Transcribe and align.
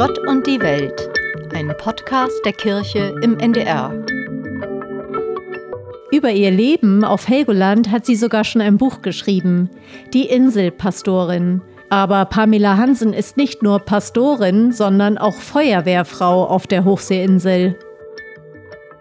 Gott 0.00 0.18
und 0.26 0.46
die 0.46 0.58
Welt, 0.62 1.10
ein 1.52 1.74
Podcast 1.76 2.40
der 2.46 2.54
Kirche 2.54 3.14
im 3.20 3.38
NDR. 3.38 3.92
Über 6.10 6.30
ihr 6.30 6.50
Leben 6.50 7.04
auf 7.04 7.28
Helgoland 7.28 7.90
hat 7.90 8.06
sie 8.06 8.16
sogar 8.16 8.44
schon 8.44 8.62
ein 8.62 8.78
Buch 8.78 9.02
geschrieben, 9.02 9.68
Die 10.14 10.24
Inselpastorin. 10.24 11.60
Aber 11.90 12.24
Pamela 12.24 12.78
Hansen 12.78 13.12
ist 13.12 13.36
nicht 13.36 13.62
nur 13.62 13.78
Pastorin, 13.78 14.72
sondern 14.72 15.18
auch 15.18 15.34
Feuerwehrfrau 15.34 16.46
auf 16.46 16.66
der 16.66 16.86
Hochseeinsel. 16.86 17.76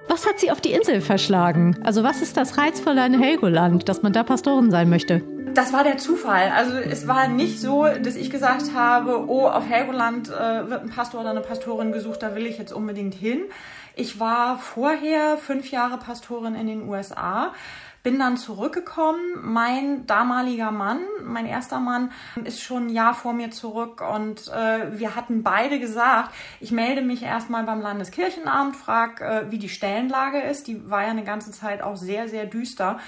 Was 0.09 0.25
hat 0.25 0.39
sie 0.39 0.49
auf 0.49 0.59
die 0.59 0.71
Insel 0.71 1.01
verschlagen? 1.01 1.77
Also 1.83 2.03
was 2.03 2.23
ist 2.23 2.35
das 2.35 2.57
Reizvolle 2.57 3.03
an 3.03 3.13
Helgoland, 3.13 3.87
dass 3.87 4.01
man 4.01 4.11
da 4.11 4.23
Pastorin 4.23 4.71
sein 4.71 4.89
möchte? 4.89 5.21
Das 5.53 5.71
war 5.71 5.83
der 5.83 5.99
Zufall. 5.99 6.51
Also 6.55 6.77
es 6.77 7.07
war 7.07 7.27
nicht 7.27 7.61
so, 7.61 7.85
dass 7.85 8.15
ich 8.15 8.31
gesagt 8.31 8.73
habe, 8.73 9.29
oh, 9.29 9.45
auf 9.45 9.69
Helgoland 9.69 10.29
äh, 10.29 10.67
wird 10.67 10.81
ein 10.81 10.89
Pastor 10.89 11.21
oder 11.21 11.29
eine 11.29 11.41
Pastorin 11.41 11.91
gesucht, 11.91 12.23
da 12.23 12.33
will 12.33 12.47
ich 12.47 12.57
jetzt 12.57 12.73
unbedingt 12.73 13.13
hin. 13.13 13.41
Ich 13.95 14.19
war 14.19 14.57
vorher 14.57 15.37
fünf 15.37 15.69
Jahre 15.69 15.99
Pastorin 15.99 16.55
in 16.55 16.65
den 16.65 16.89
USA 16.89 17.53
bin 18.03 18.19
dann 18.19 18.37
zurückgekommen. 18.37 19.19
Mein 19.41 20.05
damaliger 20.05 20.71
Mann, 20.71 20.99
mein 21.23 21.45
erster 21.45 21.79
Mann, 21.79 22.11
ist 22.43 22.61
schon 22.61 22.87
ein 22.87 22.89
Jahr 22.89 23.13
vor 23.13 23.33
mir 23.33 23.51
zurück 23.51 24.01
und 24.01 24.47
äh, 24.49 24.99
wir 24.99 25.15
hatten 25.15 25.43
beide 25.43 25.79
gesagt, 25.79 26.33
ich 26.59 26.71
melde 26.71 27.01
mich 27.01 27.23
erstmal 27.23 27.63
beim 27.63 27.81
Landeskirchenamt, 27.81 28.75
frag, 28.75 29.21
äh, 29.21 29.51
wie 29.51 29.59
die 29.59 29.69
Stellenlage 29.69 30.41
ist. 30.41 30.67
Die 30.67 30.89
war 30.89 31.03
ja 31.03 31.09
eine 31.09 31.23
ganze 31.23 31.51
Zeit 31.51 31.81
auch 31.81 31.97
sehr, 31.97 32.27
sehr 32.27 32.45
düster 32.45 32.99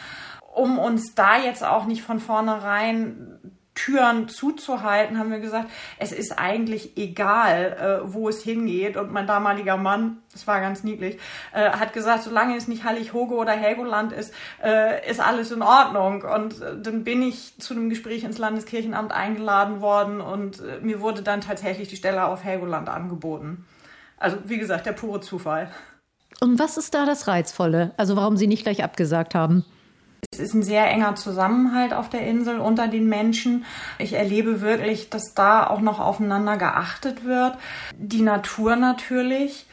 um 0.54 0.80
uns 0.80 1.16
da 1.16 1.38
jetzt 1.38 1.64
auch 1.64 1.86
nicht 1.86 2.02
von 2.02 2.20
vornherein 2.20 3.40
Türen 3.84 4.28
zuzuhalten, 4.28 5.18
haben 5.18 5.32
wir 5.32 5.40
gesagt, 5.40 5.68
es 5.98 6.12
ist 6.12 6.38
eigentlich 6.38 6.98
egal, 6.98 8.04
äh, 8.06 8.14
wo 8.14 8.30
es 8.30 8.44
hingeht. 8.44 8.96
Und 8.96 9.12
mein 9.12 9.26
damaliger 9.26 9.76
Mann, 9.76 10.18
das 10.32 10.46
war 10.46 10.62
ganz 10.62 10.84
niedlich, 10.84 11.18
äh, 11.52 11.72
hat 11.72 11.94
gesagt, 11.94 12.24
solange 12.24 12.56
es 12.56 12.68
nicht 12.68 12.84
Hallig-Hoge 12.84 13.34
oder 13.34 13.54
Helgoland 13.54 14.12
ist, 14.12 14.34
äh, 14.64 15.10
ist 15.10 15.20
alles 15.20 15.52
in 15.52 15.64
Ordnung. 15.64 16.22
Und 16.22 16.62
äh, 16.62 16.80
dann 16.80 17.04
bin 17.04 17.24
ich 17.24 17.58
zu 17.58 17.74
einem 17.74 17.90
Gespräch 17.90 18.24
ins 18.24 18.38
Landeskirchenamt 18.38 19.12
eingeladen 19.12 19.82
worden 19.82 20.22
und 20.22 20.60
äh, 20.60 20.80
mir 20.82 21.02
wurde 21.02 21.24
dann 21.24 21.42
tatsächlich 21.42 21.88
die 21.88 21.96
Stelle 21.96 22.26
auf 22.26 22.44
Helgoland 22.44 22.88
angeboten. 22.88 23.66
Also 24.18 24.38
wie 24.46 24.60
gesagt, 24.60 24.86
der 24.86 24.94
pure 24.94 25.22
Zufall. 25.22 25.72
Und 26.40 26.60
was 26.60 26.78
ist 26.78 26.94
da 26.94 27.08
das 27.08 27.28
Reizvolle? 27.28 27.94
Also 27.98 28.16
warum 28.16 28.38
Sie 28.38 28.48
nicht 28.48 28.64
gleich 28.64 28.84
abgesagt 28.84 29.34
haben? 29.34 29.66
Es 30.34 30.40
ist 30.40 30.54
ein 30.54 30.64
sehr 30.64 30.90
enger 30.90 31.16
Zusammenhalt 31.16 31.94
auf 31.94 32.08
der 32.08 32.26
Insel 32.26 32.62
unter 32.62 32.88
den 32.88 33.10
Menschen. 33.10 33.66
Ich 34.00 34.14
erlebe 34.14 34.62
wirklich, 34.62 35.10
dass 35.10 35.34
da 35.34 35.68
auch 35.68 35.82
noch 35.82 36.00
aufeinander 36.00 36.56
geachtet 36.56 37.26
wird. 37.26 37.58
Die 37.98 38.22
Natur 38.22 38.78
natürlich, 38.78 39.66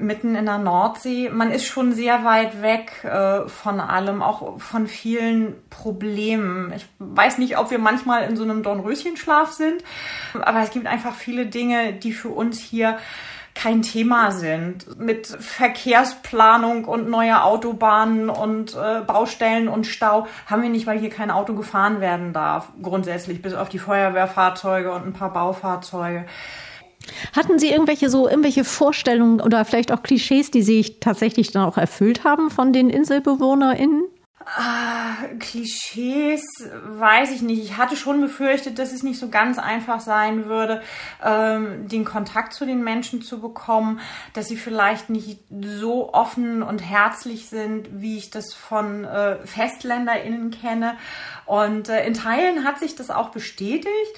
mitten 0.00 0.34
in 0.34 0.46
der 0.46 0.58
Nordsee. 0.58 1.30
Man 1.30 1.52
ist 1.52 1.64
schon 1.64 1.92
sehr 1.92 2.24
weit 2.24 2.60
weg 2.60 3.04
äh, 3.04 3.48
von 3.48 3.78
allem, 3.78 4.20
auch 4.20 4.60
von 4.60 4.88
vielen 4.88 5.54
Problemen. 5.70 6.72
Ich 6.74 6.88
weiß 6.98 7.38
nicht, 7.38 7.56
ob 7.56 7.70
wir 7.70 7.78
manchmal 7.78 8.24
in 8.24 8.36
so 8.36 8.42
einem 8.42 8.64
Dornröschenschlaf 8.64 9.52
sind, 9.52 9.84
aber 10.34 10.60
es 10.62 10.72
gibt 10.72 10.88
einfach 10.88 11.14
viele 11.14 11.46
Dinge, 11.46 11.92
die 11.92 12.12
für 12.12 12.30
uns 12.30 12.58
hier 12.58 12.98
kein 13.54 13.82
Thema 13.82 14.30
sind. 14.30 14.98
Mit 14.98 15.26
Verkehrsplanung 15.26 16.84
und 16.84 17.08
neue 17.08 17.42
Autobahnen 17.42 18.30
und 18.30 18.74
äh, 18.74 19.00
Baustellen 19.06 19.68
und 19.68 19.86
Stau 19.86 20.26
haben 20.46 20.62
wir 20.62 20.70
nicht, 20.70 20.86
weil 20.86 20.98
hier 20.98 21.10
kein 21.10 21.30
Auto 21.30 21.54
gefahren 21.54 22.00
werden 22.00 22.32
darf. 22.32 22.68
Grundsätzlich, 22.82 23.42
bis 23.42 23.54
auf 23.54 23.68
die 23.68 23.78
Feuerwehrfahrzeuge 23.78 24.92
und 24.92 25.06
ein 25.06 25.12
paar 25.12 25.32
Baufahrzeuge. 25.32 26.24
Hatten 27.34 27.58
Sie 27.58 27.70
irgendwelche 27.70 28.10
so 28.10 28.28
irgendwelche 28.28 28.64
Vorstellungen 28.64 29.40
oder 29.40 29.64
vielleicht 29.64 29.92
auch 29.92 30.02
Klischees, 30.02 30.50
die 30.50 30.62
sich 30.62 31.00
tatsächlich 31.00 31.50
dann 31.50 31.64
auch 31.64 31.78
erfüllt 31.78 32.24
haben 32.24 32.50
von 32.50 32.72
den 32.72 32.90
InselbewohnerInnen? 32.90 34.04
Ah, 34.56 35.14
Klischees, 35.38 36.42
weiß 36.84 37.30
ich 37.30 37.40
nicht. 37.40 37.62
Ich 37.62 37.76
hatte 37.76 37.94
schon 37.94 38.20
befürchtet, 38.20 38.80
dass 38.80 38.92
es 38.92 39.04
nicht 39.04 39.20
so 39.20 39.28
ganz 39.28 39.58
einfach 39.58 40.00
sein 40.00 40.46
würde, 40.46 40.82
ähm, 41.24 41.86
den 41.86 42.04
Kontakt 42.04 42.52
zu 42.52 42.66
den 42.66 42.82
Menschen 42.82 43.22
zu 43.22 43.40
bekommen, 43.40 44.00
dass 44.32 44.48
sie 44.48 44.56
vielleicht 44.56 45.08
nicht 45.08 45.38
so 45.50 46.12
offen 46.12 46.64
und 46.64 46.78
herzlich 46.80 47.48
sind, 47.48 48.00
wie 48.00 48.18
ich 48.18 48.30
das 48.30 48.52
von 48.52 49.04
äh, 49.04 49.36
FestländerInnen 49.46 50.50
kenne. 50.50 50.96
Und 51.46 51.88
äh, 51.88 52.04
in 52.04 52.14
Teilen 52.14 52.64
hat 52.64 52.80
sich 52.80 52.96
das 52.96 53.10
auch 53.10 53.28
bestätigt. 53.28 54.16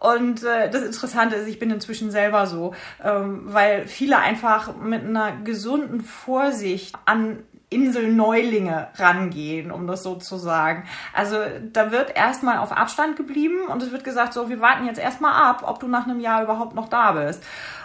Und 0.00 0.42
äh, 0.44 0.70
das 0.70 0.82
Interessante 0.82 1.36
ist, 1.36 1.46
ich 1.46 1.58
bin 1.58 1.70
inzwischen 1.70 2.10
selber 2.10 2.46
so, 2.46 2.74
ähm, 3.04 3.42
weil 3.44 3.86
viele 3.86 4.18
einfach 4.18 4.76
mit 4.76 5.04
einer 5.04 5.36
gesunden 5.42 6.00
Vorsicht 6.00 6.94
an 7.04 7.38
Inselneulinge 7.70 8.88
rangehen, 8.96 9.70
um 9.70 9.86
das 9.86 10.02
so 10.02 10.16
zu 10.16 10.36
sagen. 10.36 10.84
Also 11.14 11.36
da 11.72 11.92
wird 11.92 12.16
erstmal 12.16 12.58
auf 12.58 12.72
Abstand 12.72 13.16
geblieben 13.16 13.66
und 13.68 13.82
es 13.82 13.92
wird 13.92 14.04
gesagt, 14.04 14.34
so, 14.34 14.48
wir 14.48 14.60
warten 14.60 14.86
jetzt 14.86 14.98
erstmal 14.98 15.32
ab, 15.32 15.62
ob 15.64 15.78
du 15.78 15.86
nach 15.86 16.04
einem 16.04 16.20
Jahr 16.20 16.42
überhaupt 16.42 16.74
noch 16.74 16.88
da 16.88 17.12
bist. 17.12 17.42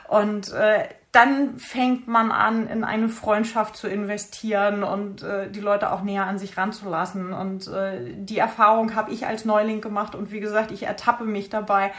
Und 0.07 0.51
äh, 0.53 0.88
dann 1.12 1.57
fängt 1.57 2.07
man 2.07 2.31
an, 2.31 2.68
in 2.68 2.84
eine 2.84 3.09
Freundschaft 3.09 3.78
zu 3.78 3.88
investieren 3.88 4.84
und 4.84 5.23
äh, 5.23 5.50
die 5.50 5.62
Leute 5.62 5.91
auch 5.91 6.02
näher 6.02 6.25
an 6.25 6.38
sich 6.38 6.57
ranzulassen. 6.57 7.31
Und 7.31 7.67
äh, 7.67 8.13
die 8.16 8.38
Erfahrung 8.38 8.96
habe 8.96 9.12
ich 9.12 9.25
als 9.25 9.46
Neuling 9.46 9.81
gemacht 9.81 10.13
und 10.16 10.31
wie 10.31 10.41
gesagt, 10.41 10.72
ich 10.72 10.84
ertappe 10.84 11.23
mich 11.23 11.50
dabei, 11.50 11.94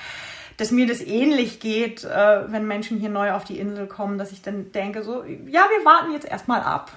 dass 0.56 0.70
mir 0.70 0.86
das 0.86 1.00
ähnlich 1.00 1.60
geht, 1.60 2.04
äh, 2.04 2.50
wenn 2.50 2.66
Menschen 2.66 2.98
hier 2.98 3.10
neu 3.10 3.32
auf 3.32 3.44
die 3.44 3.58
Insel 3.58 3.86
kommen, 3.86 4.18
dass 4.18 4.32
ich 4.32 4.42
dann 4.42 4.72
denke, 4.72 5.02
so, 5.02 5.22
ja, 5.24 5.64
wir 5.76 5.84
warten 5.84 6.12
jetzt 6.12 6.28
erstmal 6.28 6.62
ab. 6.62 6.90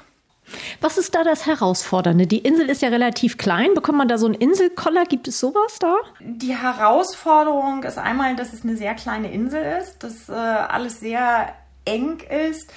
Was 0.82 0.98
ist 0.98 1.16
da 1.16 1.24
das 1.24 1.46
Herausfordernde? 1.46 2.28
Die 2.28 2.40
Insel 2.40 2.70
ist 2.70 2.82
ja 2.82 2.90
relativ 2.90 3.38
klein. 3.38 3.74
Bekommt 3.74 3.98
man 3.98 4.08
da 4.08 4.18
so 4.18 4.26
einen 4.26 4.36
Inselkoller? 4.36 5.06
Gibt 5.06 5.28
es 5.28 5.40
sowas 5.40 5.80
da? 5.80 5.96
Die 6.20 6.56
Herausforderung 6.56 7.84
ist 7.84 7.98
einmal, 7.98 8.36
dass 8.36 8.54
es 8.54 8.64
eine 8.64 8.78
sehr 8.78 8.96
kleine 8.96 9.32
Insel 9.32 9.64
ist, 9.82 10.04
dass 10.04 10.30
äh, 10.30 10.34
alles 10.34 11.00
sehr 11.00 11.54
eng 11.86 12.20
ist. 12.20 12.72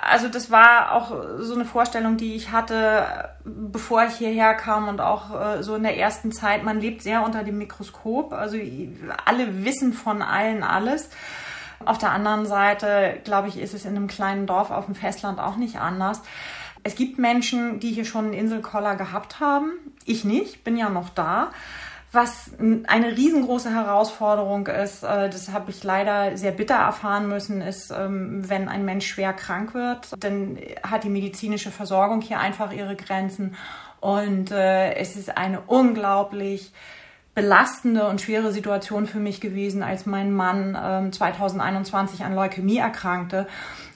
Also 0.00 0.28
das 0.28 0.50
war 0.50 0.92
auch 0.92 1.12
so 1.40 1.54
eine 1.54 1.64
Vorstellung, 1.64 2.16
die 2.16 2.34
ich 2.34 2.52
hatte, 2.52 3.30
bevor 3.44 4.04
ich 4.04 4.14
hierher 4.14 4.54
kam 4.54 4.88
und 4.88 5.00
auch 5.00 5.58
äh, 5.58 5.62
so 5.62 5.74
in 5.74 5.82
der 5.82 5.98
ersten 5.98 6.32
Zeit. 6.32 6.64
Man 6.64 6.80
lebt 6.80 7.02
sehr 7.02 7.24
unter 7.24 7.42
dem 7.42 7.58
Mikroskop. 7.58 8.32
Also 8.32 8.56
alle 9.24 9.64
wissen 9.64 9.92
von 9.92 10.22
allen 10.22 10.62
alles. 10.62 11.10
Auf 11.84 11.98
der 11.98 12.12
anderen 12.12 12.46
Seite, 12.46 13.20
glaube 13.24 13.48
ich, 13.48 13.58
ist 13.58 13.74
es 13.74 13.84
in 13.84 13.96
einem 13.96 14.06
kleinen 14.06 14.46
Dorf 14.46 14.70
auf 14.70 14.86
dem 14.86 14.94
Festland 14.94 15.38
auch 15.38 15.56
nicht 15.56 15.78
anders. 15.78 16.22
Es 16.84 16.94
gibt 16.94 17.18
Menschen, 17.18 17.80
die 17.80 17.90
hier 17.90 18.04
schon 18.04 18.26
einen 18.26 18.34
Inselkoller 18.34 18.94
gehabt 18.94 19.40
haben. 19.40 19.72
Ich 20.04 20.24
nicht, 20.24 20.64
bin 20.64 20.76
ja 20.76 20.90
noch 20.90 21.08
da. 21.08 21.50
Was 22.12 22.52
eine 22.86 23.16
riesengroße 23.16 23.74
Herausforderung 23.74 24.68
ist, 24.68 25.02
äh, 25.02 25.28
das 25.28 25.50
habe 25.50 25.72
ich 25.72 25.82
leider 25.82 26.36
sehr 26.36 26.52
bitter 26.52 26.76
erfahren 26.76 27.26
müssen, 27.26 27.60
ist, 27.60 27.90
ähm, 27.90 28.48
wenn 28.48 28.68
ein 28.68 28.84
Mensch 28.84 29.06
schwer 29.06 29.32
krank 29.32 29.74
wird, 29.74 30.12
dann 30.20 30.58
hat 30.84 31.02
die 31.02 31.08
medizinische 31.08 31.72
Versorgung 31.72 32.20
hier 32.20 32.38
einfach 32.38 32.70
ihre 32.70 32.94
Grenzen. 32.94 33.56
Und 33.98 34.52
äh, 34.52 34.94
es 34.94 35.16
ist 35.16 35.36
eine 35.36 35.62
unglaublich 35.62 36.72
belastende 37.34 38.06
und 38.06 38.20
schwere 38.20 38.52
Situation 38.52 39.06
für 39.06 39.18
mich 39.18 39.40
gewesen, 39.40 39.82
als 39.82 40.06
mein 40.06 40.30
Mann 40.30 41.10
2021 41.12 42.20
ähm, 42.20 42.26
an 42.26 42.34
Leukämie 42.36 42.78
erkrankte 42.78 43.48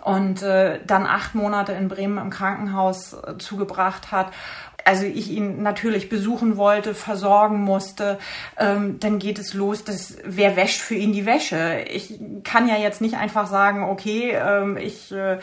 und 0.09 0.41
äh, 0.43 0.81
dann 0.87 1.07
acht 1.07 1.35
Monate 1.35 1.73
in 1.73 1.89
Bremen 1.89 2.17
im 2.17 2.31
Krankenhaus 2.31 3.13
äh, 3.13 3.37
zugebracht 3.37 4.11
hat 4.11 4.29
also 4.89 5.05
ich 5.05 5.31
ihn 5.31 5.63
natürlich 5.63 6.09
besuchen 6.09 6.57
wollte, 6.57 6.95
versorgen 6.95 7.61
musste, 7.61 8.19
ähm, 8.57 8.99
dann 9.01 9.19
geht 9.19 9.39
es 9.39 9.53
los, 9.53 9.85
dass 9.85 10.17
wer 10.25 10.57
wäscht 10.57 10.81
für 10.81 10.95
ihn 10.95 11.13
die 11.13 11.27
Wäsche. 11.27 11.85
Ich 11.93 12.19
kann 12.43 12.67
ja 12.67 12.77
jetzt 12.77 13.03
nicht 13.03 13.17
einfach 13.17 13.49
sagen, 13.49 13.83
okay, 13.83 14.31
ähm, 14.33 14.79
ich 14.79 15.13
äh, 15.13 15.41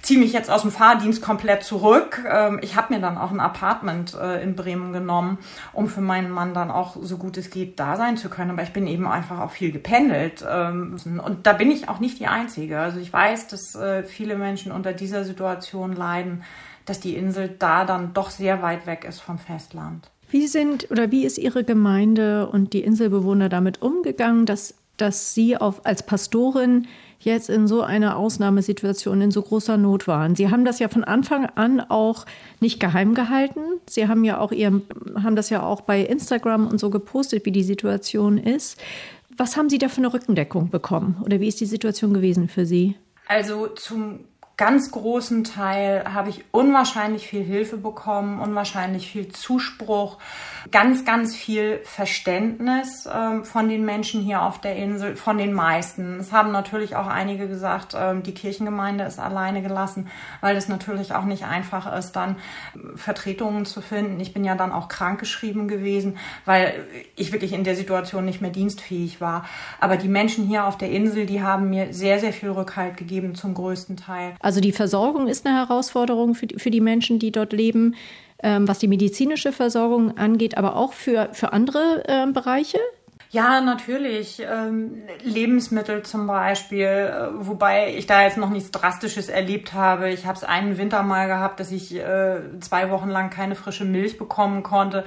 ziehe 0.00 0.18
mich 0.18 0.32
jetzt 0.32 0.50
aus 0.50 0.62
dem 0.62 0.70
Fahrdienst 0.70 1.20
komplett 1.20 1.64
zurück. 1.64 2.24
Ähm, 2.26 2.60
ich 2.62 2.76
habe 2.76 2.94
mir 2.94 3.00
dann 3.00 3.18
auch 3.18 3.30
ein 3.30 3.40
Apartment 3.40 4.14
äh, 4.14 4.42
in 4.42 4.56
Bremen 4.56 4.94
genommen, 4.94 5.36
um 5.74 5.88
für 5.88 6.00
meinen 6.00 6.30
Mann 6.30 6.54
dann 6.54 6.70
auch 6.70 6.96
so 6.98 7.18
gut 7.18 7.36
es 7.36 7.50
geht 7.50 7.78
da 7.78 7.96
sein 7.96 8.16
zu 8.16 8.30
können. 8.30 8.52
Aber 8.52 8.62
ich 8.62 8.72
bin 8.72 8.86
eben 8.86 9.06
einfach 9.06 9.40
auch 9.40 9.50
viel 9.50 9.70
gependelt. 9.70 10.42
Ähm, 10.50 10.96
und 11.22 11.46
da 11.46 11.52
bin 11.52 11.70
ich 11.70 11.90
auch 11.90 12.00
nicht 12.00 12.20
die 12.20 12.26
Einzige. 12.26 12.80
Also 12.80 13.00
ich 13.00 13.12
weiß, 13.12 13.48
dass 13.48 13.74
äh, 13.74 14.02
viele 14.02 14.36
Menschen 14.36 14.72
unter 14.72 14.94
dieser 14.94 15.24
Situation 15.24 15.92
leiden 15.92 16.42
dass 16.88 17.00
die 17.00 17.16
Insel 17.16 17.54
da 17.58 17.84
dann 17.84 18.14
doch 18.14 18.30
sehr 18.30 18.62
weit 18.62 18.86
weg 18.86 19.04
ist 19.08 19.20
vom 19.20 19.38
Festland. 19.38 20.10
Wie 20.30 20.46
sind 20.46 20.90
oder 20.90 21.10
wie 21.10 21.24
ist 21.24 21.38
Ihre 21.38 21.64
Gemeinde 21.64 22.48
und 22.48 22.72
die 22.72 22.82
Inselbewohner 22.82 23.48
damit 23.48 23.80
umgegangen, 23.80 24.46
dass, 24.46 24.74
dass 24.96 25.34
Sie 25.34 25.56
auf, 25.56 25.86
als 25.86 26.04
Pastorin 26.04 26.86
jetzt 27.20 27.48
in 27.48 27.66
so 27.66 27.82
einer 27.82 28.16
Ausnahmesituation 28.16 29.22
in 29.22 29.30
so 29.30 29.40
großer 29.42 29.78
Not 29.78 30.06
waren? 30.06 30.36
Sie 30.36 30.50
haben 30.50 30.64
das 30.64 30.78
ja 30.80 30.88
von 30.88 31.02
Anfang 31.02 31.46
an 31.46 31.80
auch 31.80 32.26
nicht 32.60 32.78
geheim 32.78 33.14
gehalten. 33.14 33.60
Sie 33.88 34.06
haben 34.06 34.22
ja 34.24 34.38
auch 34.38 34.52
ihr, 34.52 34.82
haben 35.14 35.36
das 35.36 35.48
ja 35.48 35.62
auch 35.62 35.80
bei 35.80 36.02
Instagram 36.02 36.66
und 36.66 36.78
so 36.78 36.90
gepostet, 36.90 37.46
wie 37.46 37.52
die 37.52 37.62
Situation 37.62 38.36
ist. 38.36 38.78
Was 39.36 39.56
haben 39.56 39.70
Sie 39.70 39.78
da 39.78 39.88
für 39.88 39.98
eine 39.98 40.12
Rückendeckung 40.12 40.68
bekommen? 40.68 41.22
Oder 41.24 41.40
wie 41.40 41.48
ist 41.48 41.60
die 41.60 41.66
Situation 41.66 42.12
gewesen 42.12 42.48
für 42.48 42.66
Sie? 42.66 42.96
Also 43.28 43.68
zum 43.68 44.20
ganz 44.58 44.90
großen 44.90 45.44
Teil 45.44 46.02
habe 46.12 46.30
ich 46.30 46.44
unwahrscheinlich 46.50 47.28
viel 47.28 47.44
Hilfe 47.44 47.76
bekommen, 47.76 48.40
unwahrscheinlich 48.40 49.08
viel 49.08 49.28
Zuspruch, 49.28 50.18
ganz, 50.72 51.04
ganz 51.04 51.36
viel 51.36 51.80
Verständnis 51.84 53.08
ähm, 53.10 53.44
von 53.44 53.68
den 53.68 53.84
Menschen 53.84 54.20
hier 54.20 54.42
auf 54.42 54.60
der 54.60 54.74
Insel, 54.74 55.14
von 55.14 55.38
den 55.38 55.52
meisten. 55.52 56.18
Es 56.18 56.32
haben 56.32 56.50
natürlich 56.50 56.96
auch 56.96 57.06
einige 57.06 57.46
gesagt, 57.46 57.94
ähm, 57.96 58.24
die 58.24 58.34
Kirchengemeinde 58.34 59.04
ist 59.04 59.20
alleine 59.20 59.62
gelassen, 59.62 60.08
weil 60.40 60.56
es 60.56 60.66
natürlich 60.66 61.14
auch 61.14 61.24
nicht 61.24 61.44
einfach 61.44 61.96
ist, 61.96 62.16
dann 62.16 62.34
Vertretungen 62.96 63.64
zu 63.64 63.80
finden. 63.80 64.18
Ich 64.18 64.34
bin 64.34 64.44
ja 64.44 64.56
dann 64.56 64.72
auch 64.72 64.88
krankgeschrieben 64.88 65.68
gewesen, 65.68 66.18
weil 66.46 66.84
ich 67.14 67.30
wirklich 67.30 67.52
in 67.52 67.62
der 67.62 67.76
Situation 67.76 68.24
nicht 68.24 68.40
mehr 68.40 68.50
dienstfähig 68.50 69.20
war. 69.20 69.44
Aber 69.78 69.96
die 69.96 70.08
Menschen 70.08 70.48
hier 70.48 70.64
auf 70.64 70.76
der 70.76 70.90
Insel, 70.90 71.26
die 71.26 71.42
haben 71.42 71.70
mir 71.70 71.94
sehr, 71.94 72.18
sehr 72.18 72.32
viel 72.32 72.50
Rückhalt 72.50 72.96
gegeben 72.96 73.36
zum 73.36 73.54
größten 73.54 73.96
Teil. 73.96 74.34
Also 74.48 74.62
die 74.62 74.72
Versorgung 74.72 75.28
ist 75.28 75.44
eine 75.44 75.58
Herausforderung 75.58 76.34
für 76.34 76.46
die, 76.46 76.58
für 76.58 76.70
die 76.70 76.80
Menschen, 76.80 77.18
die 77.18 77.32
dort 77.32 77.52
leben, 77.52 77.96
ähm, 78.42 78.66
was 78.66 78.78
die 78.78 78.88
medizinische 78.88 79.52
Versorgung 79.52 80.16
angeht, 80.16 80.56
aber 80.56 80.74
auch 80.74 80.94
für, 80.94 81.28
für 81.34 81.52
andere 81.52 82.02
äh, 82.08 82.26
Bereiche? 82.32 82.78
Ja, 83.30 83.60
natürlich. 83.60 84.40
Ähm, 84.40 85.02
Lebensmittel 85.22 86.02
zum 86.02 86.26
Beispiel, 86.26 86.86
äh, 86.86 87.28
wobei 87.34 87.94
ich 87.94 88.06
da 88.06 88.22
jetzt 88.22 88.38
noch 88.38 88.48
nichts 88.48 88.70
Drastisches 88.70 89.28
erlebt 89.28 89.74
habe. 89.74 90.08
Ich 90.08 90.24
habe 90.24 90.38
es 90.38 90.44
einen 90.44 90.78
Winter 90.78 91.02
mal 91.02 91.26
gehabt, 91.26 91.60
dass 91.60 91.70
ich 91.70 91.94
äh, 91.94 92.40
zwei 92.60 92.90
Wochen 92.90 93.10
lang 93.10 93.28
keine 93.28 93.54
frische 93.54 93.84
Milch 93.84 94.16
bekommen 94.16 94.62
konnte, 94.62 95.04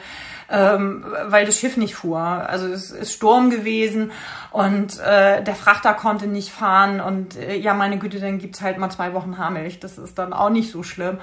ähm, 0.52 1.04
weil 1.26 1.48
das 1.48 1.58
Schiff 1.58 1.78
nicht 1.78 1.96
fuhr. 1.96 2.20
Also 2.20 2.68
es 2.68 2.92
ist 2.92 3.14
Sturm 3.14 3.50
gewesen 3.50 4.12
und 4.52 5.00
äh, 5.00 5.44
der 5.44 5.56
Frachter 5.56 5.96
konnte 5.96 6.28
nicht 6.28 6.50
fahren. 6.50 7.02
Und 7.02 7.38
äh, 7.38 7.56
ja, 7.56 7.74
meine 7.74 7.98
Güte, 7.98 8.20
dann 8.20 8.38
gibt's 8.38 8.62
halt 8.62 8.78
mal 8.78 8.92
zwei 8.92 9.14
Wochen 9.14 9.40
Haarmilch. 9.40 9.80
Das 9.80 9.98
ist 9.98 10.20
dann 10.20 10.32
auch 10.32 10.52
nicht 10.52 10.72
so 10.72 10.84
schlimm. 10.84 11.18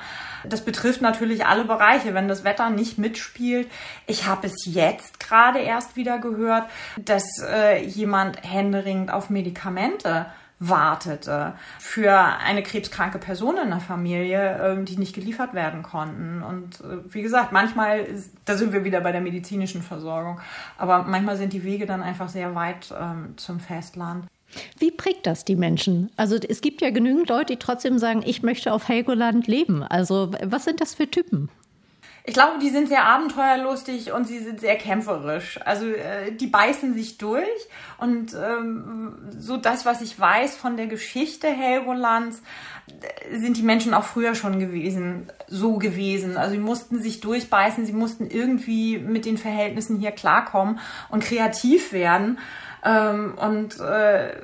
Das 0.45 0.65
betrifft 0.65 1.00
natürlich 1.00 1.47
alle 1.47 1.65
Bereiche, 1.65 2.15
wenn 2.15 2.27
das 2.27 2.43
Wetter 2.43 2.71
nicht 2.71 2.99
mitspielt. 2.99 3.71
Ich 4.09 4.27
habe 4.27 4.49
es 4.49 4.65
jetzt 4.65 5.21
gerade 5.21 5.61
erst 5.61 5.95
wieder 5.95 6.19
gehört 6.19 6.65
dass 6.96 7.25
äh, 7.43 7.85
jemand 7.85 8.43
händeringend 8.43 9.12
auf 9.12 9.31
Medikamente 9.31 10.26
wartete 10.61 11.55
für 11.79 12.12
eine 12.12 12.62
krebskranke 12.62 13.19
Person 13.19 13.58
in 13.58 13.70
der 13.70 13.81
Familie, 13.81 14.61
ähm, 14.62 14.85
die 14.85 14.96
nicht 14.96 15.14
geliefert 15.14 15.55
werden 15.55 15.82
konnten. 15.82 16.43
Und 16.43 16.81
äh, 16.81 17.12
wie 17.14 17.23
gesagt, 17.23 17.52
manchmal, 17.52 18.06
da 18.44 18.56
sind 18.56 18.73
wir 18.73 18.85
wieder 18.85 19.00
bei 19.00 19.12
der 19.12 19.20
medizinischen 19.20 19.82
Versorgung, 19.82 20.40
aber 20.76 21.05
manchmal 21.05 21.37
sind 21.37 21.52
die 21.52 21.64
Wege 21.64 21.87
dann 21.87 22.02
einfach 22.02 22.29
sehr 22.29 22.55
weit 22.55 22.93
ähm, 22.99 23.35
zum 23.37 23.61
Festland. 23.61 24.25
Wie 24.79 24.90
prägt 24.90 25.26
das 25.26 25.44
die 25.44 25.56
Menschen? 25.56 26.11
Also 26.17 26.37
es 26.37 26.61
gibt 26.61 26.81
ja 26.81 26.90
genügend 26.90 27.29
Leute, 27.29 27.52
die 27.52 27.58
trotzdem 27.58 27.99
sagen, 27.99 28.23
ich 28.25 28.43
möchte 28.43 28.73
auf 28.73 28.88
Helgoland 28.88 29.46
leben. 29.46 29.82
Also 29.82 30.32
was 30.43 30.64
sind 30.64 30.81
das 30.81 30.94
für 30.94 31.08
Typen? 31.08 31.50
Ich 32.29 32.35
glaube, 32.35 32.59
die 32.61 32.69
sind 32.69 32.91
sehr 32.91 33.07
abenteuerlustig 33.07 34.13
und 34.13 34.27
sie 34.27 34.41
sind 34.41 34.61
sehr 34.61 34.77
kämpferisch. 34.77 35.59
Also 35.65 35.87
äh, 35.87 36.31
die 36.31 36.47
beißen 36.47 36.93
sich 36.93 37.17
durch 37.17 37.49
und 37.97 38.35
ähm, 38.35 39.15
so 39.39 39.57
das, 39.57 39.87
was 39.87 40.03
ich 40.03 40.21
weiß 40.21 40.55
von 40.55 40.77
der 40.77 40.89
Geschichte 40.89 41.49
Helgolands, 41.49 42.43
äh, 43.01 43.39
sind 43.39 43.57
die 43.57 43.63
Menschen 43.63 43.95
auch 43.95 44.05
früher 44.05 44.35
schon 44.35 44.59
gewesen, 44.59 45.33
so 45.47 45.79
gewesen. 45.79 46.37
Also 46.37 46.51
sie 46.51 46.59
mussten 46.59 47.01
sich 47.01 47.21
durchbeißen, 47.21 47.87
sie 47.87 47.95
mussten 47.95 48.27
irgendwie 48.27 48.99
mit 48.99 49.25
den 49.25 49.39
Verhältnissen 49.39 49.99
hier 49.99 50.13
klarkommen 50.13 50.81
und 51.09 51.25
kreativ 51.25 51.95
werden. 51.95 52.39
Ähm, 52.85 53.39
und 53.39 53.81
äh, 53.81 54.37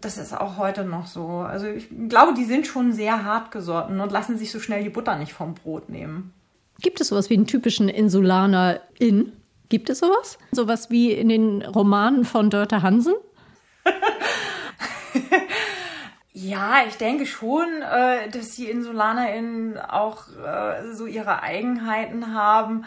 das 0.00 0.16
ist 0.16 0.32
auch 0.32 0.58
heute 0.58 0.84
noch 0.84 1.08
so. 1.08 1.38
Also 1.38 1.66
ich 1.66 1.88
glaube, 2.08 2.34
die 2.34 2.44
sind 2.44 2.68
schon 2.68 2.92
sehr 2.92 3.24
hart 3.24 3.50
gesotten 3.50 3.98
und 3.98 4.12
lassen 4.12 4.38
sich 4.38 4.52
so 4.52 4.60
schnell 4.60 4.84
die 4.84 4.90
Butter 4.90 5.16
nicht 5.16 5.32
vom 5.32 5.54
Brot 5.54 5.88
nehmen. 5.88 6.32
Gibt 6.82 7.00
es 7.00 7.08
sowas 7.08 7.30
wie 7.30 7.34
einen 7.34 7.46
typischen 7.46 7.88
Insulaner 7.88 8.80
in? 8.98 9.32
Gibt 9.68 9.88
es 9.88 10.00
sowas? 10.00 10.36
Sowas 10.50 10.90
wie 10.90 11.12
in 11.12 11.28
den 11.28 11.62
Romanen 11.62 12.24
von 12.24 12.50
Dörte 12.50 12.82
Hansen? 12.82 13.14
ja, 16.32 16.82
ich 16.86 16.96
denke 16.96 17.24
schon, 17.24 17.66
äh, 17.80 18.28
dass 18.28 18.56
die 18.56 18.68
InsulanerInnen 18.68 19.78
auch 19.78 20.28
äh, 20.28 20.92
so 20.92 21.06
ihre 21.06 21.42
Eigenheiten 21.42 22.34
haben 22.34 22.84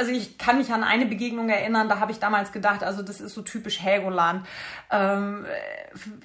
also 0.00 0.12
ich 0.12 0.38
kann 0.38 0.56
mich 0.56 0.72
an 0.72 0.82
eine 0.82 1.04
Begegnung 1.04 1.50
erinnern, 1.50 1.90
da 1.90 2.00
habe 2.00 2.10
ich 2.10 2.18
damals 2.18 2.52
gedacht, 2.52 2.82
also 2.82 3.02
das 3.02 3.20
ist 3.20 3.34
so 3.34 3.42
typisch 3.42 3.80
Helgoland. 3.80 4.46
Ähm, 4.90 5.44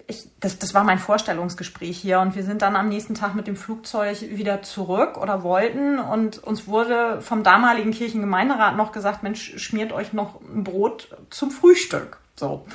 ich, 0.07 0.29
das, 0.39 0.57
das 0.57 0.73
war 0.73 0.85
mein 0.85 0.97
Vorstellungsgespräch 0.97 1.97
hier 1.97 2.21
und 2.21 2.37
wir 2.37 2.43
sind 2.43 2.61
dann 2.61 2.77
am 2.77 2.87
nächsten 2.87 3.15
Tag 3.15 3.35
mit 3.35 3.47
dem 3.47 3.57
Flugzeug 3.57 4.21
wieder 4.21 4.61
zurück 4.61 5.17
oder 5.17 5.43
wollten 5.43 5.99
und 5.99 6.41
uns 6.41 6.67
wurde 6.67 7.21
vom 7.21 7.43
damaligen 7.43 7.91
Kirchengemeinderat 7.91 8.77
noch 8.77 8.93
gesagt, 8.93 9.23
Mensch, 9.23 9.57
schmiert 9.57 9.91
euch 9.91 10.13
noch 10.13 10.39
ein 10.39 10.63
Brot 10.63 11.09
zum 11.29 11.51
Frühstück. 11.51 12.19
So. 12.37 12.65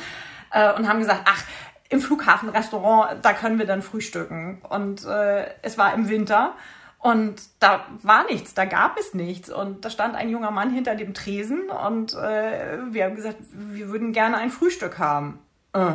Äh, 0.52 0.74
und 0.74 0.86
haben 0.86 0.98
gesagt, 0.98 1.22
ach, 1.24 1.44
im 1.88 2.02
Flughafenrestaurant, 2.02 3.24
da 3.24 3.32
können 3.32 3.58
wir 3.58 3.66
dann 3.66 3.80
frühstücken. 3.80 4.60
Und 4.68 5.06
äh, 5.06 5.46
es 5.62 5.78
war 5.78 5.94
im 5.94 6.10
Winter. 6.10 6.56
Und 7.00 7.40
da 7.60 7.86
war 8.02 8.24
nichts, 8.24 8.52
da 8.52 8.66
gab 8.66 8.98
es 8.98 9.14
nichts. 9.14 9.50
Und 9.50 9.86
da 9.86 9.90
stand 9.90 10.14
ein 10.14 10.28
junger 10.28 10.50
Mann 10.50 10.70
hinter 10.70 10.94
dem 10.94 11.14
Tresen 11.14 11.70
und 11.70 12.12
äh, 12.12 12.78
wir 12.90 13.04
haben 13.04 13.16
gesagt, 13.16 13.38
wir 13.50 13.88
würden 13.88 14.12
gerne 14.12 14.36
ein 14.36 14.50
Frühstück 14.50 14.98
haben. 14.98 15.38
Äh, 15.72 15.92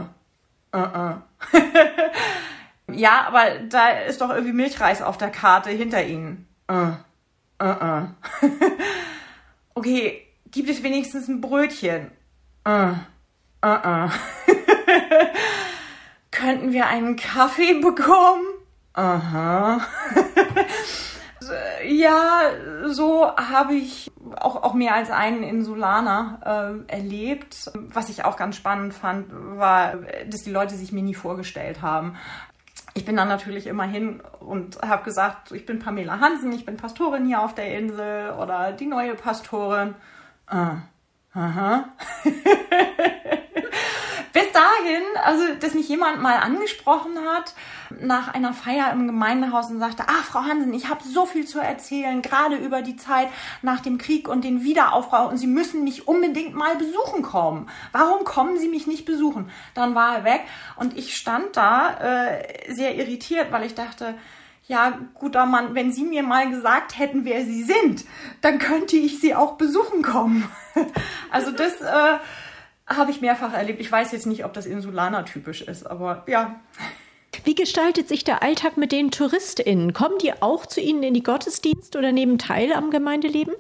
äh, 0.74 0.80
äh. 0.80 1.14
ja, 2.92 3.28
aber 3.28 3.60
da 3.70 3.90
ist 3.90 4.20
doch 4.20 4.32
irgendwie 4.32 4.54
Milchreis 4.54 5.04
auf 5.04 5.18
der 5.18 5.30
Karte 5.30 5.70
hinter 5.70 6.04
Ihnen. 6.04 6.48
Äh, 6.68 6.94
äh, 7.60 8.02
okay, 9.76 10.26
gibt 10.50 10.70
es 10.70 10.82
wenigstens 10.82 11.28
ein 11.28 11.40
Brötchen? 11.40 12.10
Könnten 16.32 16.74
wir 16.74 16.88
einen 16.88 17.16
Kaffee 17.16 17.80
bekommen? 17.80 18.55
Aha. 18.96 19.82
ja, 21.86 22.44
so 22.88 23.36
habe 23.36 23.74
ich 23.74 24.10
auch, 24.38 24.64
auch 24.64 24.74
mehr 24.74 24.96
als 24.96 25.12
einen 25.12 25.44
Insulaner 25.44 26.86
äh, 26.90 26.94
erlebt. 26.94 27.72
Was 27.74 28.08
ich 28.08 28.24
auch 28.24 28.38
ganz 28.38 28.56
spannend 28.56 28.94
fand, 28.94 29.28
war, 29.32 29.98
dass 30.30 30.44
die 30.44 30.52
Leute 30.52 30.76
sich 30.76 30.94
mir 30.94 31.04
nie 31.04 31.14
vorgestellt 31.14 31.82
haben. 31.82 32.16
Ich 32.94 33.04
bin 33.04 33.18
dann 33.18 33.28
natürlich 33.28 33.68
immer 33.68 33.84
hin 33.84 34.24
und 34.40 34.82
habe 34.82 35.04
gesagt, 35.04 35.52
ich 35.52 35.66
bin 35.66 35.80
Pamela 35.80 36.22
Hansen, 36.22 36.54
ich 36.54 36.66
bin 36.66 36.78
Pastorin 36.78 37.26
hier 37.26 37.42
auf 37.42 37.54
der 37.54 37.78
Insel 37.78 38.32
oder 38.32 38.72
die 38.72 38.86
neue 38.86 39.16
Pastorin. 39.16 39.96
Uh, 40.50 40.78
aha. 41.34 41.90
Bis 44.36 44.52
dahin, 44.52 45.02
also, 45.24 45.44
dass 45.62 45.76
mich 45.76 45.88
jemand 45.88 46.22
mal 46.22 46.36
angesprochen 46.36 47.18
hat 47.26 47.54
nach 48.02 48.34
einer 48.34 48.52
Feier 48.52 48.92
im 48.92 49.08
Gemeindehaus 49.08 49.70
und 49.72 49.80
sagte, 49.80 50.04
ah, 50.10 50.24
Frau 50.24 50.42
Hansen, 50.42 50.74
ich 50.74 50.90
habe 50.90 51.02
so 51.06 51.26
viel 51.26 51.48
zu 51.48 51.60
erzählen, 51.60 52.22
gerade 52.22 52.58
über 52.58 52.82
die 52.82 52.98
Zeit 52.98 53.30
nach 53.62 53.80
dem 53.80 53.98
Krieg 53.98 54.28
und 54.28 54.44
den 54.44 54.66
Wiederaufbau 54.66 55.30
und 55.30 55.38
Sie 55.38 55.48
müssen 55.48 55.86
mich 55.86 56.10
unbedingt 56.10 56.54
mal 56.54 56.76
besuchen 56.76 57.22
kommen. 57.22 57.70
Warum 57.94 58.26
kommen 58.26 58.60
Sie 58.60 58.68
mich 58.68 58.88
nicht 58.88 59.06
besuchen? 59.06 59.50
Dann 59.74 59.96
war 59.96 60.18
er 60.18 60.24
weg 60.26 60.42
und 60.76 60.98
ich 60.98 61.16
stand 61.16 61.56
da 61.56 61.94
äh, 62.28 62.74
sehr 62.74 62.96
irritiert, 62.96 63.54
weil 63.54 63.66
ich 63.66 63.74
dachte, 63.74 64.16
ja, 64.68 65.00
guter 65.14 65.46
Mann, 65.46 65.76
wenn 65.76 65.94
Sie 65.94 66.04
mir 66.04 66.24
mal 66.24 66.50
gesagt 66.50 67.00
hätten, 67.00 67.24
wer 67.24 67.46
Sie 67.46 67.64
sind, 67.64 68.04
dann 68.42 68.60
könnte 68.60 68.98
ich 68.98 69.22
Sie 69.22 69.34
auch 69.34 69.54
besuchen 69.54 70.02
kommen. 70.02 70.50
also 71.32 71.52
das 71.52 71.80
äh, 71.80 72.18
habe 72.88 73.12
ich 73.12 73.22
mehrfach 73.22 73.54
erlebt. 73.54 73.80
Ich 73.82 73.92
weiß 73.92 74.12
jetzt 74.12 74.28
nicht, 74.28 74.46
ob 74.46 74.54
das 74.54 74.66
Insulaner 74.66 75.26
typisch 75.26 75.62
ist, 75.62 75.86
aber 75.86 76.24
ja. 76.28 76.60
Wie 77.44 77.56
gestaltet 77.56 78.08
sich 78.08 78.24
der 78.24 78.44
Alltag 78.44 78.78
mit 78.78 78.92
den 78.92 79.12
TouristInnen? 79.12 79.94
Kommen 79.94 80.18
die 80.20 80.34
auch 80.42 80.66
zu 80.66 80.82
Ihnen 80.82 81.04
in 81.04 81.14
die 81.14 81.24
Gottesdienste 81.24 81.98
oder 81.98 82.12
nehmen 82.12 82.38
teil 82.38 82.74
am 82.74 82.92
Gemeindeleben? 82.92 83.54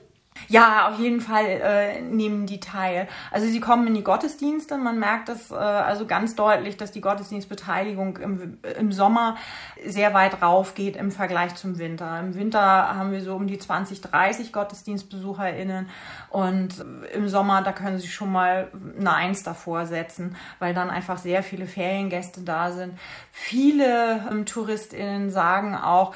Ja, 0.47 0.89
auf 0.89 0.99
jeden 0.99 1.21
Fall 1.21 1.45
äh, 1.45 2.01
nehmen 2.01 2.45
die 2.45 2.59
teil. 2.59 3.07
Also 3.31 3.47
sie 3.47 3.59
kommen 3.59 3.87
in 3.87 3.95
die 3.95 4.03
Gottesdienste. 4.03 4.77
Man 4.77 4.99
merkt 4.99 5.27
das 5.27 5.49
äh, 5.49 5.55
also 5.55 6.05
ganz 6.05 6.35
deutlich, 6.35 6.77
dass 6.77 6.91
die 6.91 7.01
Gottesdienstbeteiligung 7.01 8.17
im, 8.17 8.57
im 8.77 8.91
Sommer 8.91 9.37
sehr 9.83 10.13
weit 10.13 10.41
raufgeht 10.41 10.97
im 10.97 11.11
Vergleich 11.11 11.55
zum 11.55 11.79
Winter. 11.79 12.19
Im 12.19 12.35
Winter 12.35 12.61
haben 12.61 13.11
wir 13.11 13.23
so 13.23 13.35
um 13.35 13.47
die 13.47 13.57
20, 13.57 14.01
30 14.01 14.53
GottesdienstbesucherInnen 14.53 15.89
und 16.29 16.85
im 17.13 17.27
Sommer, 17.27 17.63
da 17.63 17.71
können 17.71 17.99
sie 17.99 18.07
schon 18.07 18.31
mal 18.31 18.69
eine 18.99 19.13
Eins 19.13 19.43
davor 19.43 19.85
setzen, 19.87 20.35
weil 20.59 20.73
dann 20.73 20.89
einfach 20.89 21.17
sehr 21.17 21.41
viele 21.41 21.65
Feriengäste 21.65 22.41
da 22.41 22.71
sind. 22.71 22.99
Viele 23.31 24.25
ähm, 24.29 24.45
TouristInnen 24.45 25.31
sagen 25.31 25.75
auch, 25.75 26.13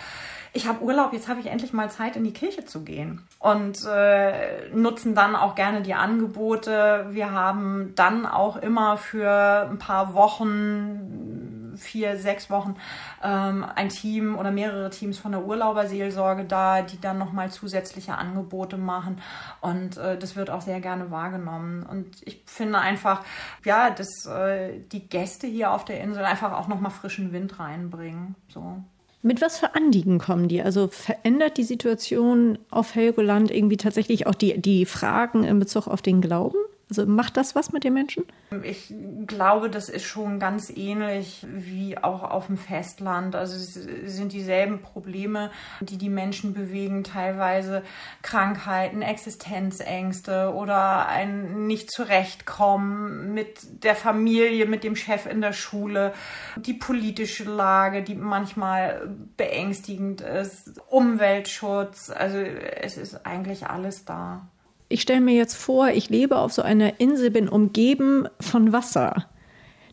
ich 0.53 0.67
habe 0.67 0.83
Urlaub, 0.83 1.13
jetzt 1.13 1.27
habe 1.27 1.39
ich 1.39 1.47
endlich 1.47 1.73
mal 1.73 1.91
Zeit, 1.91 2.15
in 2.15 2.23
die 2.23 2.33
Kirche 2.33 2.65
zu 2.65 2.81
gehen. 2.81 3.21
Und 3.39 3.85
äh, 3.85 4.69
nutzen 4.73 5.13
dann 5.13 5.35
auch 5.35 5.55
gerne 5.55 5.81
die 5.81 5.93
Angebote. 5.93 7.07
Wir 7.11 7.31
haben 7.31 7.93
dann 7.95 8.25
auch 8.25 8.57
immer 8.57 8.97
für 8.97 9.67
ein 9.69 9.77
paar 9.77 10.13
Wochen, 10.13 11.75
vier, 11.77 12.17
sechs 12.17 12.49
Wochen, 12.49 12.75
ähm, 13.23 13.65
ein 13.75 13.89
Team 13.89 14.37
oder 14.37 14.51
mehrere 14.51 14.89
Teams 14.89 15.17
von 15.19 15.31
der 15.31 15.45
Urlauberseelsorge 15.45 16.45
da, 16.45 16.81
die 16.81 16.99
dann 16.99 17.17
nochmal 17.17 17.51
zusätzliche 17.51 18.15
Angebote 18.15 18.77
machen. 18.77 19.21
Und 19.61 19.97
äh, 19.97 20.17
das 20.17 20.35
wird 20.35 20.49
auch 20.49 20.61
sehr 20.61 20.81
gerne 20.81 21.11
wahrgenommen. 21.11 21.83
Und 21.83 22.07
ich 22.25 22.43
finde 22.45 22.79
einfach, 22.79 23.23
ja, 23.63 23.91
dass 23.91 24.25
äh, 24.25 24.79
die 24.91 25.07
Gäste 25.07 25.47
hier 25.47 25.71
auf 25.71 25.85
der 25.85 26.01
Insel 26.01 26.25
einfach 26.25 26.53
auch 26.53 26.67
nochmal 26.67 26.91
frischen 26.91 27.31
Wind 27.31 27.59
reinbringen. 27.59 28.35
So. 28.47 28.83
Mit 29.21 29.41
was 29.41 29.59
für 29.59 29.75
Anliegen 29.75 30.17
kommen 30.17 30.47
die? 30.47 30.61
Also 30.61 30.87
verändert 30.87 31.57
die 31.57 31.63
Situation 31.63 32.57
auf 32.69 32.95
Helgoland 32.95 33.51
irgendwie 33.51 33.77
tatsächlich 33.77 34.27
auch 34.27 34.35
die, 34.35 34.59
die 34.61 34.85
Fragen 34.85 35.43
in 35.43 35.59
Bezug 35.59 35.87
auf 35.87 36.01
den 36.01 36.21
Glauben? 36.21 36.57
Also 36.89 37.05
macht 37.05 37.37
das 37.37 37.53
was 37.53 37.71
mit 37.71 37.83
den 37.83 37.93
Menschen? 37.93 38.25
Ich 38.63 38.91
glaube, 39.27 39.69
das 39.69 39.89
ist 39.89 40.05
schon 40.05 40.39
ganz 40.39 40.71
ähnlich 40.75 41.45
wie 41.47 41.99
auch 41.99 42.23
auf 42.23 42.47
dem 42.47 42.57
Festland. 42.57 43.35
Also 43.35 43.55
es 43.55 43.75
sind 44.15 44.33
dieselben 44.33 44.81
Probleme, 44.81 45.51
die 45.81 45.97
die 45.97 46.09
Menschen 46.09 46.55
bewegen, 46.55 47.03
teilweise 47.03 47.83
Krankheiten, 48.23 49.03
Existenzängste 49.03 50.51
oder 50.55 51.07
ein 51.07 51.67
nicht 51.67 51.91
zurechtkommen 51.91 53.35
mit 53.35 53.83
der 53.83 53.95
Familie, 53.95 54.65
mit 54.65 54.83
dem 54.83 54.95
Chef 54.95 55.27
in 55.27 55.41
der 55.41 55.53
Schule, 55.53 56.11
die 56.55 56.73
politische 56.73 57.43
Lage, 57.43 58.01
die 58.01 58.15
manchmal 58.15 59.15
beängstigend 59.37 60.21
ist, 60.21 60.81
Umweltschutz. 60.87 62.09
Also 62.09 62.39
es 62.39 62.97
ist 62.97 63.27
eigentlich 63.27 63.67
alles 63.67 64.05
da 64.05 64.49
ich 64.89 65.01
stelle 65.01 65.21
mir 65.21 65.35
jetzt 65.35 65.55
vor, 65.55 65.89
ich 65.89 66.09
lebe 66.09 66.37
auf 66.37 66.51
so 66.51 66.61
einer 66.61 66.99
Insel, 66.99 67.29
bin 67.29 67.47
umgeben 67.47 68.27
von 68.39 68.73
Wasser. 68.73 69.27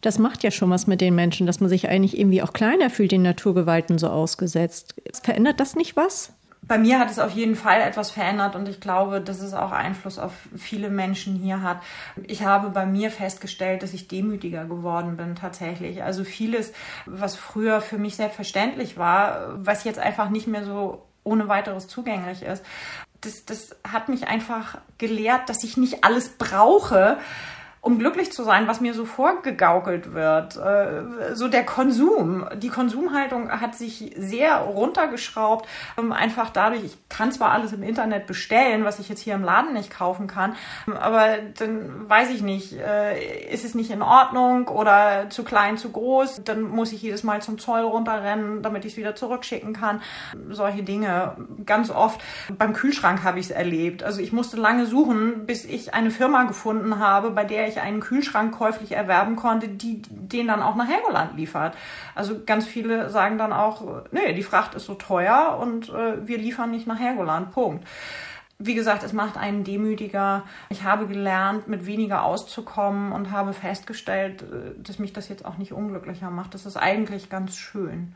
Das 0.00 0.18
macht 0.18 0.42
ja 0.42 0.50
schon 0.50 0.70
was 0.70 0.86
mit 0.86 1.00
den 1.00 1.14
Menschen, 1.14 1.46
dass 1.46 1.60
man 1.60 1.68
sich 1.68 1.88
eigentlich 1.88 2.18
irgendwie 2.18 2.42
auch 2.42 2.52
kleiner 2.52 2.90
fühlt, 2.90 3.12
den 3.12 3.22
Naturgewalten 3.22 3.98
so 3.98 4.08
ausgesetzt. 4.08 4.94
Verändert 5.22 5.60
das 5.60 5.76
nicht 5.76 5.96
was? 5.96 6.32
Bei 6.62 6.78
mir 6.78 6.98
hat 6.98 7.10
es 7.10 7.20
auf 7.20 7.30
jeden 7.30 7.54
Fall 7.54 7.80
etwas 7.80 8.10
verändert 8.10 8.56
und 8.56 8.68
ich 8.68 8.80
glaube, 8.80 9.20
dass 9.20 9.40
es 9.40 9.54
auch 9.54 9.70
Einfluss 9.70 10.18
auf 10.18 10.32
viele 10.56 10.90
Menschen 10.90 11.36
hier 11.36 11.62
hat. 11.62 11.80
Ich 12.26 12.44
habe 12.44 12.70
bei 12.70 12.86
mir 12.86 13.10
festgestellt, 13.10 13.84
dass 13.84 13.94
ich 13.94 14.08
demütiger 14.08 14.64
geworden 14.64 15.16
bin 15.16 15.36
tatsächlich. 15.36 16.02
Also 16.02 16.24
vieles, 16.24 16.72
was 17.04 17.36
früher 17.36 17.80
für 17.80 17.98
mich 17.98 18.16
selbstverständlich 18.16 18.96
war, 18.96 19.54
was 19.64 19.84
jetzt 19.84 20.00
einfach 20.00 20.28
nicht 20.28 20.48
mehr 20.48 20.64
so 20.64 21.06
ohne 21.22 21.48
weiteres 21.48 21.88
zugänglich 21.88 22.42
ist, 22.42 22.64
das, 23.26 23.44
das 23.44 23.76
hat 23.86 24.08
mich 24.08 24.28
einfach 24.28 24.78
gelehrt, 24.98 25.48
dass 25.48 25.64
ich 25.64 25.76
nicht 25.76 26.04
alles 26.04 26.30
brauche, 26.30 27.18
um 27.86 28.00
glücklich 28.00 28.32
zu 28.32 28.42
sein, 28.42 28.66
was 28.66 28.80
mir 28.80 28.94
so 28.94 29.04
vorgegaukelt 29.04 30.12
wird. 30.12 30.56
Äh, 30.56 31.34
so 31.36 31.46
der 31.46 31.64
Konsum. 31.64 32.44
Die 32.56 32.68
Konsumhaltung 32.68 33.48
hat 33.48 33.76
sich 33.76 34.12
sehr 34.18 34.56
runtergeschraubt. 34.56 35.68
Ähm, 35.96 36.10
einfach 36.10 36.50
dadurch, 36.50 36.82
ich 36.82 36.98
kann 37.08 37.30
zwar 37.30 37.52
alles 37.52 37.72
im 37.72 37.84
Internet 37.84 38.26
bestellen, 38.26 38.84
was 38.84 38.98
ich 38.98 39.08
jetzt 39.08 39.20
hier 39.20 39.36
im 39.36 39.44
Laden 39.44 39.72
nicht 39.72 39.90
kaufen 39.90 40.26
kann, 40.26 40.56
aber 41.00 41.36
dann 41.58 42.08
weiß 42.08 42.30
ich 42.30 42.42
nicht, 42.42 42.72
äh, 42.72 43.52
ist 43.52 43.64
es 43.64 43.76
nicht 43.76 43.92
in 43.92 44.02
Ordnung 44.02 44.66
oder 44.66 45.30
zu 45.30 45.44
klein, 45.44 45.78
zu 45.78 45.90
groß. 45.90 46.42
Dann 46.44 46.62
muss 46.62 46.90
ich 46.90 47.02
jedes 47.02 47.22
Mal 47.22 47.40
zum 47.40 47.56
Zoll 47.60 47.82
runterrennen, 47.82 48.62
damit 48.62 48.84
ich 48.84 48.92
es 48.92 48.98
wieder 48.98 49.14
zurückschicken 49.14 49.72
kann. 49.72 50.02
Solche 50.50 50.82
Dinge. 50.82 51.36
Ganz 51.64 51.90
oft 51.92 52.20
beim 52.58 52.72
Kühlschrank 52.72 53.22
habe 53.22 53.38
ich 53.38 53.46
es 53.46 53.52
erlebt. 53.52 54.02
Also 54.02 54.20
ich 54.20 54.32
musste 54.32 54.56
lange 54.56 54.86
suchen, 54.86 55.46
bis 55.46 55.64
ich 55.64 55.94
eine 55.94 56.10
Firma 56.10 56.42
gefunden 56.44 56.98
habe, 56.98 57.30
bei 57.30 57.44
der 57.44 57.68
ich 57.68 57.75
ich 57.76 57.82
einen 57.82 58.00
Kühlschrank 58.00 58.54
käuflich 58.54 58.92
erwerben 58.92 59.36
konnte, 59.36 59.68
die 59.68 60.02
den 60.08 60.48
dann 60.48 60.62
auch 60.62 60.76
nach 60.76 60.88
Helgoland 60.88 61.36
liefert. 61.36 61.74
Also 62.14 62.40
ganz 62.44 62.66
viele 62.66 63.10
sagen 63.10 63.38
dann 63.38 63.52
auch, 63.52 64.04
nee, 64.12 64.32
die 64.32 64.42
Fracht 64.42 64.74
ist 64.74 64.86
so 64.86 64.94
teuer 64.94 65.58
und 65.60 65.88
äh, 65.90 66.26
wir 66.26 66.38
liefern 66.38 66.70
nicht 66.70 66.86
nach 66.86 66.98
Helgoland. 66.98 67.52
Punkt. 67.52 67.86
Wie 68.58 68.74
gesagt, 68.74 69.02
es 69.02 69.12
macht 69.12 69.36
einen 69.36 69.64
demütiger. 69.64 70.44
Ich 70.70 70.82
habe 70.82 71.06
gelernt, 71.06 71.68
mit 71.68 71.84
weniger 71.84 72.24
auszukommen 72.24 73.12
und 73.12 73.30
habe 73.30 73.52
festgestellt, 73.52 74.42
äh, 74.42 74.80
dass 74.82 74.98
mich 74.98 75.12
das 75.12 75.28
jetzt 75.28 75.44
auch 75.44 75.58
nicht 75.58 75.72
unglücklicher 75.72 76.30
macht. 76.30 76.54
Das 76.54 76.66
ist 76.66 76.76
eigentlich 76.76 77.28
ganz 77.28 77.56
schön. 77.56 78.14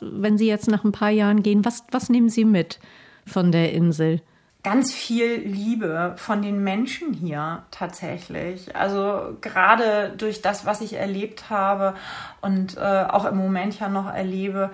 Wenn 0.00 0.38
Sie 0.38 0.48
jetzt 0.48 0.68
nach 0.68 0.84
ein 0.84 0.92
paar 0.92 1.10
Jahren 1.10 1.42
gehen, 1.42 1.64
was, 1.64 1.84
was 1.90 2.08
nehmen 2.08 2.30
Sie 2.30 2.44
mit 2.44 2.80
von 3.26 3.52
der 3.52 3.72
Insel? 3.72 4.22
Ganz 4.62 4.92
viel 4.92 5.40
Liebe 5.40 6.14
von 6.16 6.40
den 6.40 6.62
Menschen 6.62 7.12
hier 7.12 7.64
tatsächlich. 7.72 8.76
Also 8.76 9.36
gerade 9.40 10.14
durch 10.16 10.40
das, 10.40 10.64
was 10.64 10.80
ich 10.80 10.92
erlebt 10.92 11.50
habe 11.50 11.94
und 12.40 12.76
äh, 12.76 12.80
auch 12.80 13.24
im 13.24 13.36
Moment 13.36 13.80
ja 13.80 13.88
noch 13.88 14.12
erlebe, 14.12 14.70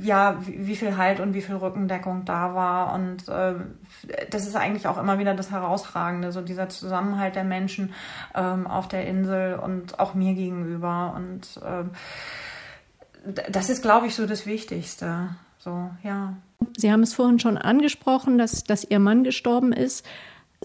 ja, 0.00 0.38
wie, 0.40 0.66
wie, 0.66 0.76
viel 0.76 0.96
Halt 0.96 1.20
und 1.20 1.34
wie 1.34 1.42
viel 1.42 1.56
Rückendeckung 1.56 2.24
da 2.24 2.54
war. 2.54 2.94
Und 2.94 3.28
äh, 3.28 3.54
das 4.30 4.46
ist 4.46 4.56
eigentlich 4.56 4.86
auch 4.86 4.96
immer 4.96 5.18
wieder 5.18 5.34
das 5.34 5.50
Herausragende, 5.50 6.32
so 6.32 6.40
dieser 6.40 6.70
Zusammenhalt 6.70 7.36
der 7.36 7.44
Menschen 7.44 7.92
ähm, 8.34 8.66
auf 8.66 8.88
der 8.88 9.06
Insel 9.06 9.58
und 9.58 10.00
auch 10.00 10.14
mir 10.14 10.32
gegenüber. 10.32 11.12
Und 11.14 11.60
äh, 11.62 11.84
das 13.50 13.68
ist, 13.68 13.82
glaube 13.82 14.06
ich, 14.06 14.14
so 14.14 14.26
das 14.26 14.46
Wichtigste. 14.46 15.28
So, 15.58 15.90
ja. 16.02 16.34
Sie 16.76 16.90
haben 16.90 17.02
es 17.02 17.14
vorhin 17.14 17.38
schon 17.38 17.58
angesprochen, 17.58 18.38
dass, 18.38 18.64
dass 18.64 18.84
Ihr 18.84 18.98
Mann 18.98 19.24
gestorben 19.24 19.72
ist. 19.72 20.04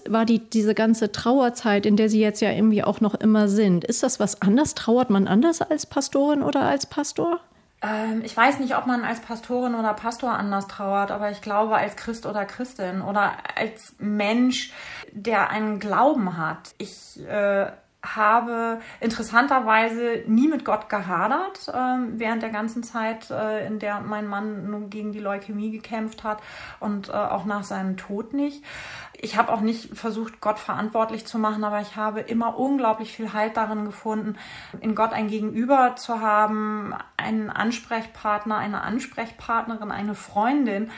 War 0.08 0.24
die, 0.24 0.38
diese 0.38 0.74
ganze 0.74 1.12
Trauerzeit, 1.12 1.86
in 1.86 1.96
der 1.96 2.08
Sie 2.08 2.20
jetzt 2.20 2.40
ja 2.40 2.50
irgendwie 2.50 2.82
auch 2.82 3.00
noch 3.00 3.14
immer 3.14 3.48
sind, 3.48 3.84
ist 3.84 4.02
das 4.02 4.18
was 4.18 4.42
anders? 4.42 4.74
Trauert 4.74 5.10
man 5.10 5.28
anders 5.28 5.62
als 5.62 5.86
Pastorin 5.86 6.42
oder 6.42 6.62
als 6.62 6.86
Pastor? 6.86 7.40
Ähm, 7.84 8.22
ich 8.24 8.36
weiß 8.36 8.58
nicht, 8.60 8.76
ob 8.76 8.86
man 8.86 9.04
als 9.04 9.20
Pastorin 9.20 9.74
oder 9.74 9.94
Pastor 9.94 10.32
anders 10.32 10.66
trauert, 10.66 11.10
aber 11.10 11.30
ich 11.30 11.42
glaube 11.42 11.76
als 11.76 11.96
Christ 11.96 12.26
oder 12.26 12.44
Christin 12.44 13.02
oder 13.02 13.34
als 13.56 13.94
Mensch, 13.98 14.72
der 15.12 15.50
einen 15.50 15.78
Glauben 15.78 16.36
hat. 16.36 16.74
Ich 16.78 17.20
äh, 17.28 17.70
habe 18.04 18.80
interessanterweise 19.00 20.24
nie 20.26 20.48
mit 20.48 20.64
Gott 20.64 20.88
gehadert 20.88 21.68
äh, 21.68 21.72
während 21.72 22.42
der 22.42 22.50
ganzen 22.50 22.82
Zeit, 22.82 23.30
äh, 23.30 23.66
in 23.66 23.78
der 23.78 24.00
mein 24.00 24.26
Mann 24.26 24.70
nun 24.70 24.90
gegen 24.90 25.12
die 25.12 25.20
Leukämie 25.20 25.70
gekämpft 25.70 26.24
hat 26.24 26.38
und 26.80 27.08
äh, 27.08 27.12
auch 27.12 27.44
nach 27.44 27.64
seinem 27.64 27.96
Tod 27.96 28.32
nicht. 28.34 28.62
Ich 29.14 29.38
habe 29.38 29.52
auch 29.52 29.60
nicht 29.60 29.96
versucht, 29.96 30.40
Gott 30.40 30.58
verantwortlich 30.58 31.26
zu 31.26 31.38
machen, 31.38 31.64
aber 31.64 31.80
ich 31.80 31.96
habe 31.96 32.20
immer 32.20 32.58
unglaublich 32.58 33.12
viel 33.12 33.32
Halt 33.32 33.56
darin 33.56 33.84
gefunden, 33.84 34.36
in 34.80 34.94
Gott 34.94 35.12
ein 35.12 35.28
Gegenüber 35.28 35.96
zu 35.96 36.20
haben, 36.20 36.94
einen 37.16 37.50
Ansprechpartner, 37.50 38.58
eine 38.58 38.82
Ansprechpartnerin, 38.82 39.90
eine 39.90 40.14
Freundin, 40.14 40.90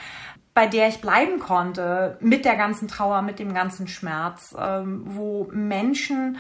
bei 0.55 0.67
der 0.67 0.89
ich 0.89 1.03
bleiben 1.03 1.39
konnte, 1.39 2.17
mit 2.21 2.47
der 2.47 2.57
ganzen 2.57 2.89
Trauer, 2.89 3.21
mit 3.21 3.39
dem 3.39 3.53
ganzen 3.53 3.89
Schmerz, 3.89 4.57
ähm, 4.59 5.03
wo 5.05 5.49
Menschen 5.53 6.39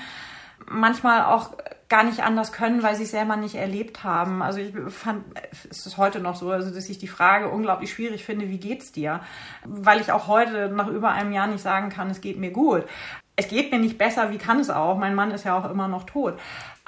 manchmal 0.69 1.25
auch 1.25 1.51
gar 1.89 2.03
nicht 2.03 2.23
anders 2.25 2.53
können, 2.53 2.83
weil 2.83 2.97
sie 2.97 3.05
es 3.05 3.13
selber 3.13 3.37
nicht 3.37 3.55
erlebt 3.55 4.03
haben. 4.03 4.43
Also 4.43 4.59
ich 4.59 4.75
fand, 4.89 5.25
es 5.71 5.87
ist 5.87 5.97
heute 5.97 6.19
noch 6.19 6.35
so, 6.35 6.51
also 6.51 6.75
dass 6.75 6.89
ich 6.89 6.99
die 6.99 7.07
Frage 7.07 7.49
unglaublich 7.49 7.93
schwierig 7.93 8.25
finde, 8.25 8.49
wie 8.49 8.59
geht's 8.59 8.91
dir? 8.91 9.21
Weil 9.65 10.01
ich 10.01 10.11
auch 10.11 10.27
heute 10.27 10.69
nach 10.69 10.89
über 10.89 11.13
einem 11.13 11.33
Jahr 11.33 11.47
nicht 11.47 11.63
sagen 11.63 11.89
kann, 11.91 12.11
es 12.11 12.21
geht 12.21 12.39
mir 12.39 12.51
gut. 12.51 12.85
Es 13.37 13.49
geht 13.49 13.71
mir 13.71 13.79
nicht 13.79 13.99
besser, 13.99 14.31
wie 14.31 14.39
kann 14.39 14.59
es 14.59 14.71
auch? 14.71 14.97
Mein 14.97 15.15
Mann 15.15 15.31
ist 15.31 15.45
ja 15.45 15.57
auch 15.57 15.71
immer 15.71 15.89
noch 15.89 16.05
tot. 16.05 16.39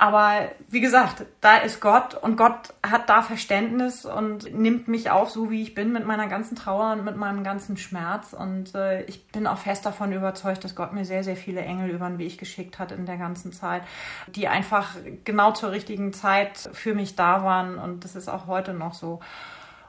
Aber 0.00 0.48
wie 0.68 0.80
gesagt, 0.80 1.26
da 1.40 1.56
ist 1.56 1.80
Gott 1.80 2.14
und 2.14 2.36
Gott 2.36 2.72
hat 2.88 3.08
da 3.08 3.20
Verständnis 3.20 4.06
und 4.06 4.54
nimmt 4.54 4.86
mich 4.86 5.10
auf, 5.10 5.28
so 5.28 5.50
wie 5.50 5.60
ich 5.60 5.74
bin, 5.74 5.92
mit 5.92 6.06
meiner 6.06 6.28
ganzen 6.28 6.54
Trauer 6.54 6.92
und 6.92 7.04
mit 7.04 7.16
meinem 7.16 7.42
ganzen 7.42 7.76
Schmerz. 7.76 8.32
Und 8.32 8.76
äh, 8.76 9.02
ich 9.06 9.26
bin 9.26 9.48
auch 9.48 9.58
fest 9.58 9.84
davon 9.84 10.12
überzeugt, 10.12 10.62
dass 10.62 10.76
Gott 10.76 10.92
mir 10.92 11.04
sehr, 11.04 11.24
sehr 11.24 11.34
viele 11.34 11.62
Engel 11.62 11.90
über 11.90 12.06
den 12.08 12.18
Weg 12.18 12.38
geschickt 12.38 12.78
hat 12.78 12.92
in 12.92 13.06
der 13.06 13.16
ganzen 13.16 13.52
Zeit, 13.52 13.82
die 14.28 14.46
einfach 14.46 14.94
genau 15.24 15.50
zur 15.50 15.72
richtigen 15.72 16.12
Zeit 16.12 16.70
für 16.72 16.94
mich 16.94 17.16
da 17.16 17.42
waren. 17.42 17.76
Und 17.76 18.04
das 18.04 18.14
ist 18.14 18.28
auch 18.28 18.46
heute 18.46 18.74
noch 18.74 18.94
so. 18.94 19.18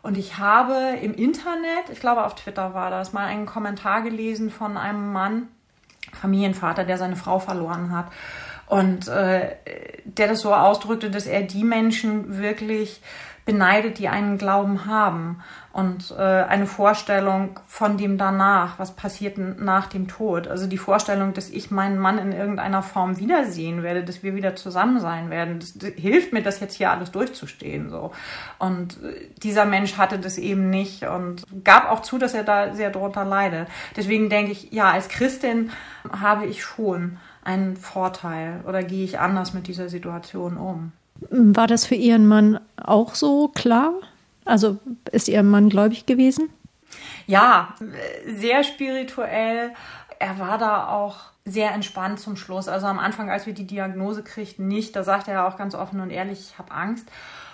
Und 0.01 0.18
ich 0.18 0.39
habe 0.39 0.98
im 1.04 1.13
Internet, 1.13 1.92
ich 1.92 2.00
glaube 2.00 2.25
auf 2.25 2.34
Twitter 2.34 2.74
war 2.74 2.89
das, 2.89 3.13
mal 3.13 3.28
einen 3.28 3.46
Kommentar 3.46 4.01
gelesen 4.01 4.50
von 4.50 4.75
einem 4.75 5.13
Mann, 5.13 5.50
Familienvater, 6.20 6.84
der 6.84 6.98
seine 6.98 7.16
Frau 7.16 7.38
verloren 7.38 7.96
hat 7.96 8.08
Und 8.70 9.08
äh, 9.08 9.56
der 10.06 10.28
das 10.28 10.42
so 10.42 10.54
ausdrückte, 10.54 11.10
dass 11.10 11.26
er 11.26 11.42
die 11.42 11.64
Menschen 11.64 12.38
wirklich 12.38 13.02
beneidet, 13.46 13.98
die 13.98 14.10
einen 14.10 14.38
Glauben 14.38 14.86
haben 14.86 15.42
und 15.74 16.14
äh, 16.16 16.22
eine 16.22 16.68
Vorstellung 16.68 17.60
von 17.66 17.98
dem 17.98 18.20
danach, 18.20 18.78
was 18.78 18.96
passiert 18.96 19.40
nach 19.40 19.88
dem 19.88 20.08
Tod. 20.08 20.48
Also 20.48 20.68
die 20.68 20.78
Vorstellung, 20.78 21.34
dass 21.34 21.50
ich 21.50 21.72
meinen 21.72 21.98
Mann 21.98 22.20
in 22.20 22.32
irgendeiner 22.32 22.84
Form 22.84 23.18
wiedersehen 23.18 23.82
werde, 23.82 24.04
dass 24.04 24.22
wir 24.22 24.36
wieder 24.36 24.56
zusammen 24.56 25.00
sein 25.00 25.32
werden, 25.32 25.60
das, 25.60 25.74
das 25.74 25.90
hilft 25.96 26.32
mir, 26.32 26.44
das 26.44 26.60
jetzt 26.60 26.76
hier 26.76 26.92
alles 26.92 27.10
durchzustehen. 27.10 27.90
So. 27.90 28.12
Und 28.60 29.02
äh, 29.04 29.30
dieser 29.42 29.66
Mensch 29.66 29.98
hatte 29.98 30.20
das 30.20 30.38
eben 30.38 30.70
nicht 30.70 31.08
und 31.08 31.44
gab 31.64 31.90
auch 31.90 32.04
zu, 32.04 32.20
dass 32.20 32.36
er 32.36 32.44
da 32.44 32.76
sehr 32.76 32.92
drunter 32.92 33.26
leidet. 33.26 33.68
Deswegen 33.96 34.30
denke 34.30 34.52
ich, 34.52 34.72
ja, 34.72 34.92
als 34.92 35.10
Christin 35.10 35.72
habe 36.12 36.46
ich 36.46 36.64
schon 36.64 37.18
einen 37.43 37.77
Vorteil 37.77 38.62
oder 38.67 38.84
gehe 38.84 39.03
ich 39.03 39.19
anders 39.19 39.53
mit 39.53 39.67
dieser 39.67 39.89
Situation 39.89 40.58
um. 40.58 40.91
War 41.29 41.67
das 41.67 41.86
für 41.86 41.96
Ihren 41.96 42.27
Mann 42.27 42.60
auch 42.77 43.15
so 43.15 43.50
klar? 43.50 43.93
Also 44.46 44.77
ist 45.12 45.27
Ihr 45.27 45.43
Mann 45.43 45.69
gläubig 45.69 46.05
gewesen? 46.05 46.50
Ja, 47.27 47.75
sehr 48.25 48.63
spirituell. 48.63 49.72
Er 50.17 50.39
war 50.39 50.58
da 50.58 50.88
auch 50.88 51.17
sehr 51.46 51.72
entspannt 51.72 52.19
zum 52.19 52.36
Schluss. 52.36 52.67
Also 52.67 52.88
am 52.88 53.00
Anfang, 53.00 53.29
als 53.29 53.46
wir 53.46 53.53
die 53.53 53.67
Diagnose 53.67 54.24
kriegten, 54.24 54.67
nicht. 54.67 54.96
Da 54.96 55.03
sagte 55.03 55.31
er 55.31 55.48
auch 55.48 55.58
ganz 55.58 55.75
offen 55.75 56.00
und 56.00 56.10
ehrlich, 56.10 56.51
ich 56.51 56.60
habe 56.60 56.72
Angst. 56.72 57.08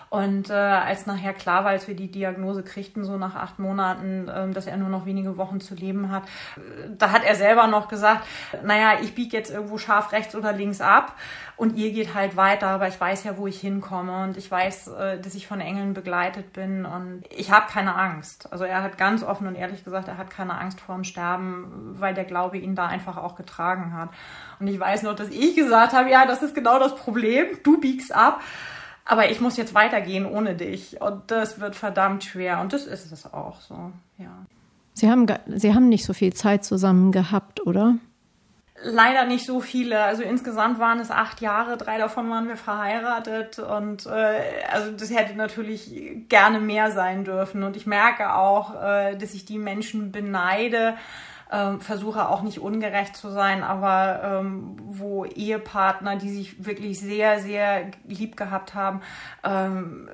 Und 0.10 0.50
äh, 0.50 0.54
als 0.54 1.06
nachher 1.06 1.34
klar 1.34 1.64
war, 1.64 1.72
als 1.72 1.88
wir 1.88 1.96
die 1.96 2.10
Diagnose 2.10 2.64
kriegten, 2.64 3.04
so 3.04 3.18
nach 3.18 3.36
acht 3.36 3.60
Monaten, 3.60 4.28
äh, 4.28 4.50
dass 4.52 4.68
er 4.68 4.78
nur 4.78 4.90
noch 4.90 5.06
wenige 5.06 5.38
Wochen 5.38 5.60
zu 5.60 5.76
leben 5.76 6.12
hat, 6.12 6.24
äh, 6.58 6.90
da 6.98 7.12
hat 7.12 7.24
er 7.24 7.36
selber 7.36 7.68
noch 7.68 7.88
gesagt, 7.88 8.26
naja, 8.64 9.00
ich 9.02 9.16
biege 9.16 9.36
jetzt 9.36 9.52
irgendwo 9.52 9.78
scharf 9.78 10.12
rechts 10.12 10.36
oder 10.36 10.54
links 10.54 10.82
ab 10.82 11.16
und 11.58 11.78
ihr 11.78 11.92
geht 11.92 12.14
halt 12.14 12.36
weiter, 12.36 12.68
aber 12.68 12.88
ich 12.88 13.00
weiß 13.00 13.24
ja, 13.24 13.38
wo 13.38 13.48
ich 13.48 13.60
hinkomme 13.60 14.24
und 14.24 14.38
ich 14.38 14.50
weiß, 14.50 14.90
äh, 14.90 15.20
dass 15.20 15.36
ich 15.36 15.48
von 15.48 15.60
Engeln 15.60 15.94
begleitet 15.94 16.54
bin 16.54 16.86
und 16.86 17.24
ich 17.36 17.52
habe 17.52 17.66
keine 17.72 17.96
Angst. 17.96 18.52
Also 18.52 18.64
er 18.64 18.84
hat 18.84 18.98
ganz 18.98 19.24
offen 19.24 19.48
und 19.48 19.56
ehrlich 19.56 19.84
gesagt, 19.84 20.08
er 20.08 20.18
hat 20.18 20.30
keine 20.30 20.58
Angst 20.58 20.80
vor 20.82 20.96
dem 20.96 21.04
Sterben, 21.04 21.96
weil 22.00 22.14
der 22.14 22.26
Glaube 22.26 22.58
ihn 22.58 22.76
da 22.76 22.88
einfach 22.88 23.18
auch 23.18 23.36
getragen 23.36 23.94
hat. 23.94 24.10
Und 24.60 24.68
ich 24.68 24.80
weiß 24.80 25.04
noch, 25.04 25.16
dass 25.16 25.30
ich 25.30 25.56
gesagt 25.56 25.94
habe, 25.94 26.10
ja, 26.10 26.26
das 26.26 26.44
ist 26.44 26.56
genau 26.56 26.80
das 26.80 26.96
Problem, 26.96 27.48
du 27.64 27.80
biegst 27.80 28.14
ab 28.14 28.42
aber 29.06 29.30
ich 29.30 29.40
muss 29.40 29.56
jetzt 29.56 29.76
weitergehen 29.76 30.26
ohne 30.26 30.56
dich 30.56 31.00
und 31.00 31.30
das 31.32 31.60
wird 31.60 31.76
verdammt 31.76 32.24
schwer 32.24 32.60
und 32.60 32.74
das 32.74 32.86
ist 32.86 33.12
es 33.12 33.32
auch 33.32 33.62
so, 33.62 33.92
ja. 34.18 34.46
Sie 34.94 35.10
haben, 35.10 35.28
Sie 35.48 35.74
haben 35.74 35.90
nicht 35.90 36.06
so 36.06 36.14
viel 36.14 36.34
Zeit 36.34 36.64
zusammen 36.64 37.12
gehabt, 37.12 37.66
oder? 37.66 37.96
Leider 38.82 39.26
nicht 39.26 39.46
so 39.46 39.60
viele. 39.60 40.04
Also 40.04 40.24
insgesamt 40.24 40.80
waren 40.80 41.00
es 41.00 41.12
acht 41.12 41.42
Jahre, 41.42 41.78
drei 41.78 41.98
davon 41.98 42.30
waren 42.30 42.48
wir 42.48 42.56
verheiratet 42.56 43.60
und 43.60 44.06
äh, 44.06 44.42
also 44.72 44.92
das 44.92 45.14
hätte 45.14 45.36
natürlich 45.36 45.92
gerne 46.30 46.60
mehr 46.60 46.92
sein 46.92 47.26
dürfen. 47.26 47.64
Und 47.64 47.76
ich 47.76 47.86
merke 47.86 48.34
auch, 48.36 48.82
äh, 48.82 49.18
dass 49.18 49.34
ich 49.34 49.46
die 49.46 49.58
Menschen 49.58 50.14
beneide, 50.14 50.96
ähm, 51.52 51.80
versuche 51.80 52.30
auch 52.30 52.42
nicht 52.42 52.60
ungerecht 52.60 53.16
zu 53.16 53.30
sein, 53.30 53.64
aber 53.64 54.22
ähm, 54.24 54.78
wo 54.84 55.26
Ehepartner, 55.26 56.16
die 56.16 56.30
sich 56.30 56.66
wirklich 56.66 57.00
sehr, 57.00 57.40
sehr 57.40 57.92
lieb 58.08 58.36
gehabt 58.36 58.74
haben, 58.74 59.02
ähm, 59.44 60.10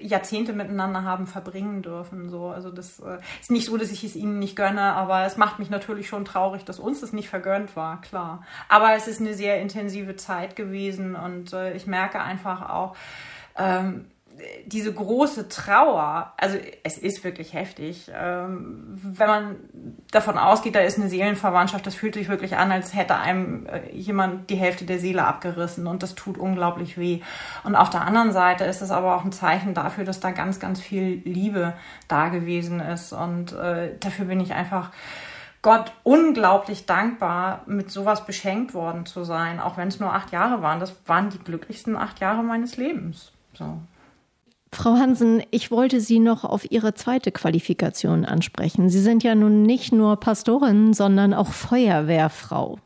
Jahrzehnte 0.00 0.52
miteinander 0.52 1.02
haben 1.02 1.26
verbringen 1.26 1.82
dürfen. 1.82 2.28
So, 2.28 2.48
also 2.48 2.70
das 2.70 3.00
äh, 3.00 3.18
ist 3.40 3.50
nicht 3.50 3.66
so, 3.66 3.76
dass 3.76 3.90
ich 3.90 4.04
es 4.04 4.16
ihnen 4.16 4.38
nicht 4.38 4.56
gönne, 4.56 4.94
aber 4.94 5.24
es 5.24 5.36
macht 5.36 5.58
mich 5.58 5.70
natürlich 5.70 6.08
schon 6.08 6.24
traurig, 6.24 6.64
dass 6.64 6.78
uns 6.78 7.00
das 7.00 7.12
nicht 7.12 7.28
vergönnt 7.28 7.74
war, 7.74 8.00
klar. 8.00 8.44
Aber 8.68 8.94
es 8.94 9.08
ist 9.08 9.20
eine 9.20 9.34
sehr 9.34 9.60
intensive 9.60 10.16
Zeit 10.16 10.56
gewesen 10.56 11.16
und 11.16 11.52
äh, 11.52 11.74
ich 11.74 11.86
merke 11.86 12.20
einfach 12.20 12.68
auch, 12.68 12.96
ähm, 13.56 14.06
diese 14.66 14.92
große 14.92 15.48
Trauer, 15.48 16.32
also 16.36 16.58
es 16.82 16.98
ist 16.98 17.24
wirklich 17.24 17.52
heftig. 17.54 18.10
Ähm, 18.14 18.98
wenn 19.02 19.26
man 19.26 19.56
davon 20.10 20.38
ausgeht, 20.38 20.74
da 20.74 20.80
ist 20.80 20.98
eine 20.98 21.08
Seelenverwandtschaft, 21.08 21.86
das 21.86 21.94
fühlt 21.94 22.14
sich 22.14 22.28
wirklich 22.28 22.56
an, 22.56 22.70
als 22.70 22.94
hätte 22.94 23.16
einem 23.16 23.66
äh, 23.66 23.90
jemand 23.92 24.50
die 24.50 24.56
Hälfte 24.56 24.84
der 24.84 24.98
Seele 24.98 25.24
abgerissen 25.26 25.86
und 25.86 26.02
das 26.02 26.14
tut 26.14 26.38
unglaublich 26.38 26.98
weh. 26.98 27.20
Und 27.64 27.74
auf 27.74 27.90
der 27.90 28.02
anderen 28.02 28.32
Seite 28.32 28.64
ist 28.64 28.82
es 28.82 28.90
aber 28.90 29.16
auch 29.16 29.24
ein 29.24 29.32
Zeichen 29.32 29.74
dafür, 29.74 30.04
dass 30.04 30.20
da 30.20 30.30
ganz, 30.30 30.60
ganz 30.60 30.80
viel 30.80 31.22
Liebe 31.24 31.74
da 32.06 32.28
gewesen 32.28 32.80
ist 32.80 33.12
und 33.12 33.52
äh, 33.52 33.96
dafür 34.00 34.26
bin 34.26 34.40
ich 34.40 34.54
einfach 34.54 34.90
Gott 35.62 35.92
unglaublich 36.04 36.86
dankbar, 36.86 37.62
mit 37.66 37.90
sowas 37.90 38.24
beschenkt 38.24 38.74
worden 38.74 39.06
zu 39.06 39.24
sein, 39.24 39.58
auch 39.58 39.76
wenn 39.76 39.88
es 39.88 39.98
nur 39.98 40.14
acht 40.14 40.30
Jahre 40.30 40.62
waren. 40.62 40.78
Das 40.78 40.94
waren 41.06 41.30
die 41.30 41.38
glücklichsten 41.38 41.96
acht 41.96 42.20
Jahre 42.20 42.44
meines 42.44 42.76
Lebens. 42.76 43.32
So. 43.54 43.78
Frau 44.72 44.96
Hansen, 44.96 45.42
ich 45.50 45.70
wollte 45.70 46.00
Sie 46.00 46.18
noch 46.18 46.44
auf 46.44 46.70
Ihre 46.70 46.94
zweite 46.94 47.32
Qualifikation 47.32 48.24
ansprechen. 48.24 48.90
Sie 48.90 49.00
sind 49.00 49.24
ja 49.24 49.34
nun 49.34 49.62
nicht 49.62 49.92
nur 49.92 50.16
Pastorin, 50.20 50.92
sondern 50.92 51.32
auch 51.32 51.48
Feuerwehrfrau. 51.48 52.78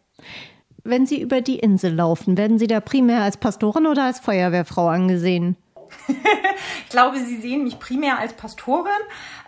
Wenn 0.85 1.07
Sie 1.07 1.21
über 1.21 1.41
die 1.41 1.59
Insel 1.59 1.95
laufen, 1.95 2.37
werden 2.37 2.59
Sie 2.59 2.67
da 2.67 2.81
primär 2.81 3.23
als 3.23 3.37
Pastorin 3.37 3.87
oder 3.87 4.05
als 4.05 4.21
Feuerwehrfrau 4.21 4.89
angesehen? 4.89 5.57
ich 6.09 6.89
glaube, 6.91 7.19
Sie 7.19 7.41
sehen 7.41 7.65
mich 7.65 7.79
primär 7.79 8.19
als 8.19 8.33
Pastorin. 8.35 8.93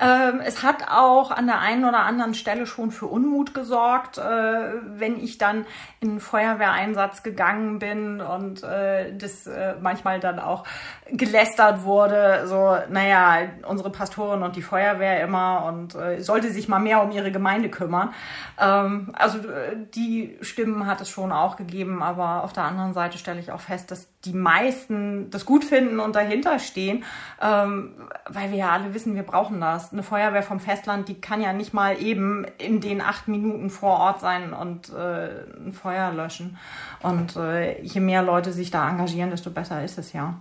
Ähm, 0.00 0.40
es 0.44 0.62
hat 0.62 0.88
auch 0.88 1.30
an 1.30 1.46
der 1.46 1.60
einen 1.60 1.84
oder 1.84 2.00
anderen 2.00 2.34
Stelle 2.34 2.66
schon 2.66 2.90
für 2.90 3.06
Unmut 3.06 3.54
gesorgt, 3.54 4.18
äh, 4.18 4.22
wenn 4.22 5.22
ich 5.22 5.38
dann 5.38 5.66
in 6.00 6.10
einen 6.10 6.20
Feuerwehreinsatz 6.20 7.22
gegangen 7.22 7.78
bin 7.78 8.20
und 8.20 8.62
äh, 8.62 9.16
das 9.16 9.46
äh, 9.46 9.74
manchmal 9.80 10.20
dann 10.20 10.38
auch 10.38 10.64
gelästert 11.10 11.84
wurde. 11.84 12.44
So, 12.46 12.76
naja, 12.88 13.48
unsere 13.66 13.90
Pastorin 13.90 14.42
und 14.42 14.56
die 14.56 14.62
Feuerwehr 14.62 15.22
immer 15.22 15.64
und 15.66 15.96
sollte 16.18 16.50
sich 16.50 16.68
mal 16.68 16.78
mehr 16.78 17.02
um 17.02 17.10
ihre 17.10 17.30
Gemeinde 17.30 17.68
kümmern. 17.68 18.12
Ähm, 18.60 19.12
also 19.14 19.38
die 19.94 20.36
Stimmen 20.40 20.86
hat 20.86 21.00
es 21.00 21.08
schon 21.08 21.32
auch 21.32 21.56
gegeben, 21.56 22.02
aber 22.02 22.42
auf 22.44 22.52
der 22.52 22.64
anderen 22.64 22.94
Seite 22.94 23.18
stelle 23.18 23.40
ich 23.40 23.52
auch 23.52 23.60
fest, 23.60 23.90
dass 23.90 24.08
die 24.24 24.32
meisten 24.32 25.30
das 25.30 25.44
gut 25.44 25.64
finden 25.64 26.00
und 26.00 26.16
dahinter 26.16 26.58
stehen, 26.58 27.04
ähm, 27.40 27.92
weil 28.28 28.50
wir 28.50 28.58
ja 28.58 28.70
alle 28.70 28.94
wissen, 28.94 29.14
wir 29.14 29.22
brauchen 29.22 29.60
das. 29.60 29.92
Eine 29.92 30.02
Feuerwehr 30.02 30.42
vom 30.42 30.60
Festland, 30.60 31.08
die 31.08 31.20
kann 31.20 31.40
ja 31.40 31.52
nicht 31.52 31.74
mal 31.74 32.00
eben 32.00 32.46
in 32.58 32.80
den 32.80 33.00
acht 33.00 33.28
Minuten 33.28 33.70
vor 33.70 33.98
Ort 33.98 34.20
sein 34.20 34.52
und 34.52 34.90
äh, 34.90 35.44
ein 35.56 35.72
Feuer 35.72 36.12
löschen. 36.12 36.58
Und 37.02 37.36
äh, 37.36 37.80
je 37.82 38.00
mehr 38.00 38.22
Leute 38.22 38.52
sich 38.52 38.70
da 38.70 38.88
engagieren, 38.88 39.30
desto 39.30 39.50
besser 39.50 39.84
ist 39.84 39.98
es 39.98 40.12
ja. 40.12 40.34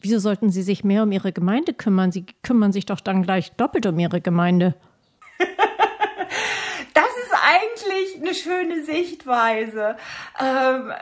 Wieso 0.00 0.18
sollten 0.18 0.50
Sie 0.50 0.62
sich 0.62 0.82
mehr 0.82 1.02
um 1.02 1.12
Ihre 1.12 1.32
Gemeinde 1.32 1.74
kümmern? 1.74 2.10
Sie 2.10 2.24
kümmern 2.42 2.72
sich 2.72 2.86
doch 2.86 3.00
dann 3.00 3.22
gleich 3.22 3.52
doppelt 3.52 3.86
um 3.86 3.98
Ihre 3.98 4.20
Gemeinde. 4.20 4.74
eigentlich 7.50 8.20
eine 8.20 8.34
schöne 8.34 8.84
Sichtweise. 8.84 9.96
Ähm, 10.38 10.92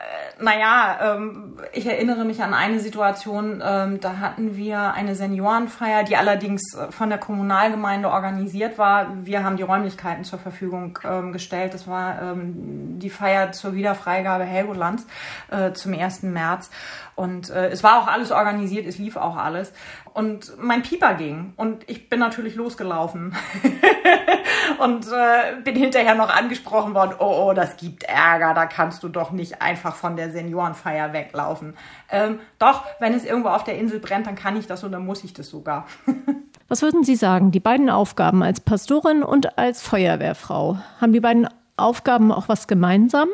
naja, 0.41 1.17
ähm, 1.17 1.59
ich 1.73 1.87
erinnere 1.87 2.25
mich 2.25 2.43
an 2.43 2.55
eine 2.55 2.81
Situation, 2.81 3.63
ähm, 3.65 4.01
da 4.01 4.19
hatten 4.19 4.57
wir 4.57 4.95
eine 4.95 5.15
Seniorenfeier, 5.15 6.05
die 6.05 6.17
allerdings 6.17 6.63
von 6.91 7.09
der 7.11 7.19
Kommunalgemeinde 7.19 8.11
organisiert 8.11 8.79
war. 8.79 9.09
Wir 9.25 9.45
haben 9.45 9.57
die 9.57 9.63
Räumlichkeiten 9.63 10.25
zur 10.25 10.39
Verfügung 10.39 10.99
ähm, 11.05 11.33
gestellt. 11.33 11.75
Das 11.75 11.87
war 11.87 12.23
ähm, 12.23 12.99
die 12.99 13.11
Feier 13.11 13.53
zur 13.53 13.75
Wiederfreigabe 13.75 14.45
Helgolands 14.45 15.07
äh, 15.51 15.73
zum 15.73 15.93
1. 15.93 16.23
März. 16.23 16.71
Und 17.15 17.51
äh, 17.51 17.69
es 17.69 17.83
war 17.83 18.01
auch 18.01 18.07
alles 18.07 18.31
organisiert, 18.31 18.87
es 18.87 18.99
lief 18.99 19.17
auch 19.17 19.37
alles. 19.37 19.73
Und 20.15 20.53
mein 20.59 20.83
Pieper 20.83 21.15
ging 21.15 21.53
und 21.57 21.89
ich 21.89 22.09
bin 22.09 22.21
natürlich 22.21 22.55
losgelaufen 22.55 23.37
und 24.79 25.07
äh, 25.07 25.61
bin 25.63 25.77
hinterher 25.77 26.15
noch 26.15 26.29
angesprochen 26.29 26.95
worden, 26.95 27.15
oh, 27.19 27.49
oh, 27.49 27.53
das 27.53 27.77
gibt 27.77 28.05
Ärger, 28.05 28.55
da 28.55 28.67
kannst 28.67 29.03
du 29.03 29.09
doch 29.09 29.31
nicht 29.31 29.63
einfach 29.63 29.95
von 29.95 30.17
der 30.17 30.31
Seniorenfeier 30.31 31.13
weglaufen. 31.13 31.75
Ähm, 32.11 32.41
doch, 32.59 32.85
wenn 33.01 33.15
es 33.15 33.25
irgendwo 33.25 33.49
auf 33.49 33.65
der 33.65 33.79
Insel 33.79 34.01
brennt, 34.01 34.27
dann 34.27 34.37
kann 34.37 34.57
ich 34.57 34.67
das 34.67 34.85
und 34.85 34.93
dann 34.93 35.05
muss 35.05 35.25
ich 35.25 35.33
das 35.33 35.49
sogar. 35.49 35.87
Was 36.69 36.83
würden 36.83 37.03
Sie 37.03 37.17
sagen, 37.17 37.51
die 37.51 37.61
beiden 37.61 37.89
Aufgaben 37.89 38.43
als 38.43 38.61
Pastorin 38.61 39.23
und 39.23 39.57
als 39.59 39.83
Feuerwehrfrau, 39.83 40.79
haben 41.01 41.13
die 41.15 41.21
beiden 41.21 41.49
Aufgaben 41.79 42.31
auch 42.31 42.49
was 42.49 42.67
gemeinsam? 42.67 43.29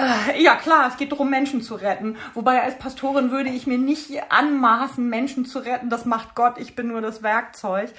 Äh, 0.00 0.42
ja 0.42 0.56
klar, 0.56 0.88
es 0.88 0.96
geht 0.96 1.12
darum, 1.12 1.30
Menschen 1.30 1.60
zu 1.60 1.74
retten. 1.74 2.16
Wobei 2.34 2.62
als 2.62 2.78
Pastorin 2.78 3.30
würde 3.30 3.50
ich 3.50 3.66
mir 3.66 3.78
nicht 3.78 4.10
anmaßen, 4.30 5.08
Menschen 5.08 5.44
zu 5.44 5.58
retten. 5.58 5.90
Das 5.90 6.04
macht 6.04 6.34
Gott, 6.34 6.58
ich 6.58 6.74
bin 6.74 6.88
nur 6.88 7.00
das 7.00 7.22
Werkzeug. 7.22 7.90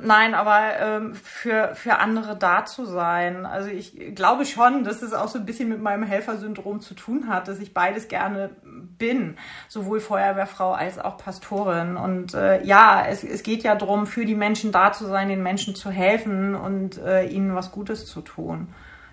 Nein, 0.00 0.34
aber 0.34 0.60
ähm, 0.78 1.14
für, 1.14 1.74
für 1.74 1.98
andere 1.98 2.36
da 2.36 2.64
zu 2.64 2.84
sein. 2.84 3.46
Also 3.46 3.68
ich 3.68 4.14
glaube 4.14 4.46
schon, 4.46 4.84
dass 4.84 5.02
es 5.02 5.12
auch 5.12 5.28
so 5.28 5.38
ein 5.38 5.46
bisschen 5.46 5.68
mit 5.68 5.80
meinem 5.80 6.02
Helfersyndrom 6.02 6.80
zu 6.80 6.94
tun 6.94 7.28
hat, 7.28 7.46
dass 7.48 7.60
ich 7.60 7.72
beides 7.72 8.08
gerne 8.08 8.50
bin. 8.98 9.36
Sowohl 9.68 10.00
Feuerwehrfrau 10.00 10.72
als 10.72 10.98
auch 10.98 11.18
Pastorin. 11.18 11.96
Und 11.96 12.34
äh, 12.34 12.64
ja, 12.64 13.04
es, 13.06 13.22
es 13.22 13.42
geht 13.42 13.62
ja 13.62 13.74
darum, 13.74 14.06
für 14.06 14.24
die 14.24 14.34
Menschen 14.34 14.72
da 14.72 14.92
zu 14.92 15.06
sein, 15.06 15.28
den 15.28 15.42
Menschen 15.42 15.74
zu 15.74 15.90
helfen 15.90 16.54
und 16.54 16.98
äh, 16.98 17.26
ihnen 17.26 17.54
was 17.54 17.70
Gutes 17.70 18.06
zu 18.06 18.22
tun. 18.22 18.68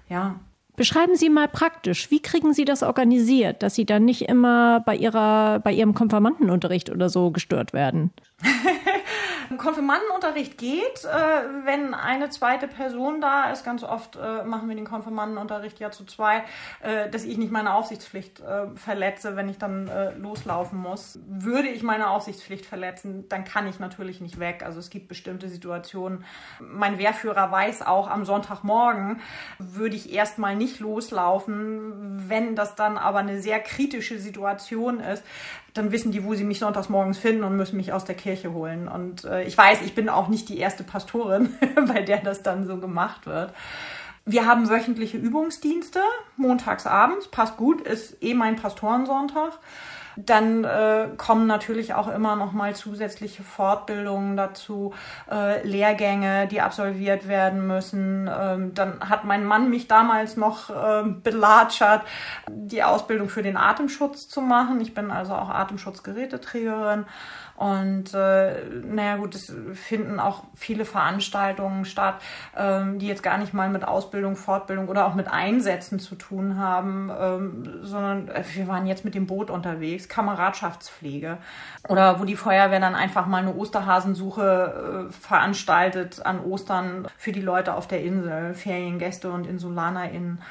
Ja. 0.09 0.35
Beschreiben 0.75 1.15
Sie 1.15 1.29
mal 1.29 1.47
praktisch, 1.47 2.11
wie 2.11 2.21
kriegen 2.21 2.53
Sie 2.53 2.65
das 2.65 2.81
organisiert, 2.81 3.61
dass 3.61 3.75
Sie 3.75 3.85
dann 3.85 4.05
nicht 4.05 4.23
immer 4.23 4.79
bei, 4.81 4.95
ihrer, 4.95 5.59
bei 5.59 5.73
Ihrem 5.73 5.93
Konfirmandenunterricht 5.93 6.89
oder 6.89 7.09
so 7.09 7.31
gestört 7.31 7.73
werden? 7.73 8.11
Konfirmandenunterricht 9.57 10.57
geht, 10.57 11.05
äh, 11.05 11.65
wenn 11.65 11.93
eine 11.93 12.29
zweite 12.29 12.67
Person 12.67 13.21
da 13.21 13.51
ist. 13.51 13.63
Ganz 13.63 13.83
oft 13.83 14.15
äh, 14.15 14.43
machen 14.43 14.67
wir 14.69 14.75
den 14.75 14.85
Konfirmandenunterricht 14.85 15.79
ja 15.79 15.91
zu 15.91 16.05
zweit, 16.05 16.43
äh, 16.81 17.09
dass 17.09 17.23
ich 17.23 17.37
nicht 17.37 17.51
meine 17.51 17.73
Aufsichtspflicht 17.73 18.39
äh, 18.39 18.67
verletze, 18.75 19.35
wenn 19.35 19.49
ich 19.49 19.57
dann 19.57 19.87
äh, 19.87 20.13
loslaufen 20.15 20.79
muss. 20.79 21.19
Würde 21.27 21.67
ich 21.67 21.83
meine 21.83 22.09
Aufsichtspflicht 22.09 22.65
verletzen, 22.65 23.27
dann 23.29 23.43
kann 23.45 23.67
ich 23.67 23.79
natürlich 23.79 24.21
nicht 24.21 24.39
weg. 24.39 24.63
Also 24.65 24.79
es 24.79 24.89
gibt 24.89 25.07
bestimmte 25.07 25.49
Situationen. 25.49 26.23
Mein 26.59 26.97
Wehrführer 26.97 27.51
weiß 27.51 27.81
auch, 27.81 28.09
am 28.09 28.25
Sonntagmorgen 28.25 29.21
würde 29.59 29.95
ich 29.95 30.13
erstmal 30.13 30.55
nicht 30.55 30.79
loslaufen. 30.79 32.29
Wenn 32.29 32.55
das 32.55 32.75
dann 32.75 32.97
aber 32.97 33.19
eine 33.19 33.41
sehr 33.41 33.59
kritische 33.59 34.19
Situation 34.19 34.99
ist, 34.99 35.23
dann 35.73 35.91
wissen 35.91 36.11
die, 36.11 36.23
wo 36.23 36.33
sie 36.33 36.43
mich 36.43 36.59
sonntags 36.59 36.89
morgens 36.89 37.17
finden 37.17 37.43
und 37.43 37.55
müssen 37.55 37.77
mich 37.77 37.93
aus 37.93 38.05
der 38.05 38.15
Kirche 38.15 38.53
holen. 38.53 38.87
Und 38.87 39.23
äh, 39.23 39.43
ich 39.43 39.57
weiß, 39.57 39.81
ich 39.83 39.95
bin 39.95 40.09
auch 40.09 40.27
nicht 40.27 40.49
die 40.49 40.57
erste 40.57 40.83
Pastorin, 40.83 41.55
bei 41.87 42.01
der 42.01 42.19
das 42.19 42.43
dann 42.43 42.65
so 42.65 42.77
gemacht 42.77 43.25
wird. 43.25 43.53
Wir 44.25 44.45
haben 44.45 44.69
wöchentliche 44.69 45.17
Übungsdienste, 45.17 45.99
montags 46.37 46.85
abends, 46.85 47.27
passt 47.27 47.57
gut, 47.57 47.81
ist 47.81 48.21
eh 48.21 48.33
mein 48.33 48.55
Pastorensonntag. 48.55 49.53
Dann 50.15 50.63
äh, 50.63 51.07
kommen 51.17 51.47
natürlich 51.47 51.93
auch 51.93 52.07
immer 52.07 52.35
noch 52.35 52.51
mal 52.51 52.75
zusätzliche 52.75 53.43
Fortbildungen 53.43 54.35
dazu, 54.37 54.93
äh, 55.29 55.65
Lehrgänge, 55.65 56.47
die 56.47 56.61
absolviert 56.61 57.27
werden 57.27 57.67
müssen. 57.67 58.29
Ähm, 58.31 58.73
dann 58.73 59.09
hat 59.09 59.23
mein 59.23 59.45
Mann 59.45 59.69
mich 59.69 59.87
damals 59.87 60.37
noch 60.37 60.69
äh, 60.69 61.03
belatschert, 61.23 62.01
die 62.49 62.83
Ausbildung 62.83 63.29
für 63.29 63.43
den 63.43 63.57
Atemschutz 63.57 64.27
zu 64.27 64.41
machen. 64.41 64.81
Ich 64.81 64.93
bin 64.93 65.11
also 65.11 65.33
auch 65.33 65.49
Atemschutzgeräteträgerin. 65.49 67.05
Und 67.61 68.15
äh, 68.15 68.55
naja 68.83 69.17
gut, 69.17 69.35
es 69.35 69.53
finden 69.73 70.19
auch 70.19 70.45
viele 70.55 70.83
Veranstaltungen 70.83 71.85
statt, 71.85 72.15
ähm, 72.57 72.97
die 72.97 73.05
jetzt 73.05 73.21
gar 73.21 73.37
nicht 73.37 73.53
mal 73.53 73.69
mit 73.69 73.87
Ausbildung, 73.87 74.35
Fortbildung 74.35 74.87
oder 74.87 75.05
auch 75.05 75.13
mit 75.13 75.27
Einsätzen 75.27 75.99
zu 75.99 76.15
tun 76.15 76.57
haben, 76.57 77.11
ähm, 77.15 77.79
sondern 77.83 78.29
äh, 78.29 78.43
wir 78.55 78.67
waren 78.67 78.87
jetzt 78.87 79.05
mit 79.05 79.13
dem 79.13 79.27
Boot 79.27 79.51
unterwegs, 79.51 80.00
Kameradschaftspflege. 80.09 81.37
Oder 81.87 82.19
wo 82.19 82.25
die 82.25 82.35
Feuerwehr 82.35 82.79
dann 82.79 82.95
einfach 82.95 83.25
mal 83.25 83.41
eine 83.41 83.55
Osterhasensuche 83.55 85.09
äh, 85.09 85.11
veranstaltet 85.11 86.25
an 86.25 86.39
Ostern 86.43 87.07
für 87.17 87.31
die 87.31 87.41
Leute 87.41 87.75
auf 87.75 87.87
der 87.87 88.03
Insel, 88.03 88.53
Feriengäste 88.53 89.31
und 89.31 89.47
InsulanerInnen 89.47 90.41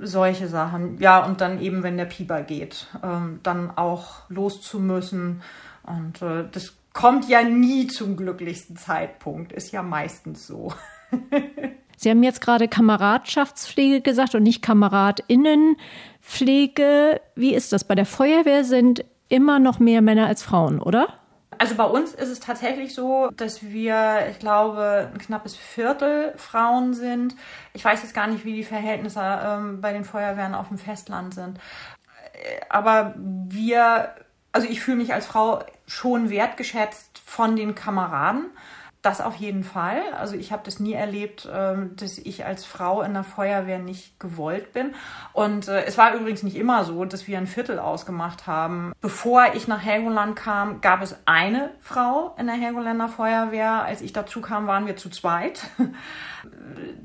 solche 0.00 0.48
Sachen. 0.48 0.98
Ja, 0.98 1.24
und 1.24 1.40
dann 1.40 1.60
eben, 1.60 1.82
wenn 1.82 1.96
der 1.96 2.04
Pieper 2.04 2.42
geht, 2.42 2.86
ähm, 3.02 3.40
dann 3.42 3.70
auch 3.76 4.28
los 4.28 4.62
zu 4.62 4.78
müssen 4.78 5.42
und 5.82 6.22
äh, 6.22 6.44
das 6.50 6.74
kommt 6.92 7.28
ja 7.28 7.42
nie 7.42 7.86
zum 7.86 8.16
glücklichsten 8.16 8.76
Zeitpunkt, 8.76 9.52
ist 9.52 9.72
ja 9.72 9.82
meistens 9.82 10.46
so. 10.46 10.72
Sie 12.02 12.10
haben 12.10 12.22
jetzt 12.22 12.40
gerade 12.40 12.68
Kameradschaftspflege 12.68 14.00
gesagt 14.00 14.34
und 14.34 14.42
nicht 14.42 14.62
Kameradinnenpflege. 14.62 17.20
Wie 17.34 17.54
ist 17.54 17.72
das? 17.72 17.84
Bei 17.84 17.94
der 17.94 18.06
Feuerwehr 18.06 18.64
sind 18.64 19.04
immer 19.28 19.58
noch 19.58 19.78
mehr 19.78 20.00
Männer 20.02 20.26
als 20.26 20.42
Frauen, 20.42 20.80
oder? 20.80 21.08
Also 21.58 21.74
bei 21.76 21.84
uns 21.84 22.14
ist 22.14 22.28
es 22.28 22.40
tatsächlich 22.40 22.94
so, 22.94 23.30
dass 23.36 23.62
wir, 23.62 24.26
ich 24.30 24.40
glaube, 24.40 25.10
ein 25.12 25.18
knappes 25.18 25.54
Viertel 25.54 26.32
Frauen 26.36 26.92
sind. 26.92 27.36
Ich 27.72 27.84
weiß 27.84 28.02
jetzt 28.02 28.14
gar 28.14 28.26
nicht, 28.26 28.44
wie 28.44 28.54
die 28.54 28.64
Verhältnisse 28.64 29.20
ähm, 29.22 29.80
bei 29.80 29.92
den 29.92 30.02
Feuerwehren 30.04 30.56
auf 30.56 30.66
dem 30.68 30.78
Festland 30.78 31.34
sind. 31.34 31.60
Äh, 32.32 32.60
aber 32.68 33.14
wir 33.16 34.08
also 34.52 34.68
ich 34.68 34.80
fühle 34.80 34.98
mich 34.98 35.14
als 35.14 35.26
Frau 35.26 35.64
schon 35.86 36.30
wertgeschätzt 36.30 37.20
von 37.24 37.56
den 37.56 37.74
Kameraden. 37.74 38.50
Das 39.02 39.20
auf 39.20 39.34
jeden 39.34 39.64
Fall. 39.64 40.00
Also 40.16 40.36
ich 40.36 40.52
habe 40.52 40.62
das 40.64 40.78
nie 40.78 40.92
erlebt, 40.92 41.48
ähm, 41.52 41.96
dass 41.96 42.18
ich 42.18 42.46
als 42.46 42.64
Frau 42.64 43.02
in 43.02 43.14
der 43.14 43.24
Feuerwehr 43.24 43.80
nicht 43.80 44.20
gewollt 44.20 44.72
bin. 44.72 44.94
Und 45.32 45.66
äh, 45.66 45.84
es 45.86 45.98
war 45.98 46.14
übrigens 46.14 46.44
nicht 46.44 46.54
immer 46.54 46.84
so, 46.84 47.04
dass 47.04 47.26
wir 47.26 47.36
ein 47.36 47.48
Viertel 47.48 47.80
ausgemacht 47.80 48.46
haben. 48.46 48.92
Bevor 49.00 49.54
ich 49.54 49.66
nach 49.66 49.82
Helgoland 49.82 50.36
kam, 50.36 50.80
gab 50.80 51.02
es 51.02 51.16
eine 51.24 51.72
Frau 51.80 52.36
in 52.38 52.46
der 52.46 52.54
Helgoländer 52.54 53.08
Feuerwehr. 53.08 53.82
Als 53.82 54.02
ich 54.02 54.12
dazu 54.12 54.40
kam, 54.40 54.68
waren 54.68 54.86
wir 54.86 54.96
zu 54.96 55.10
zweit. 55.10 55.62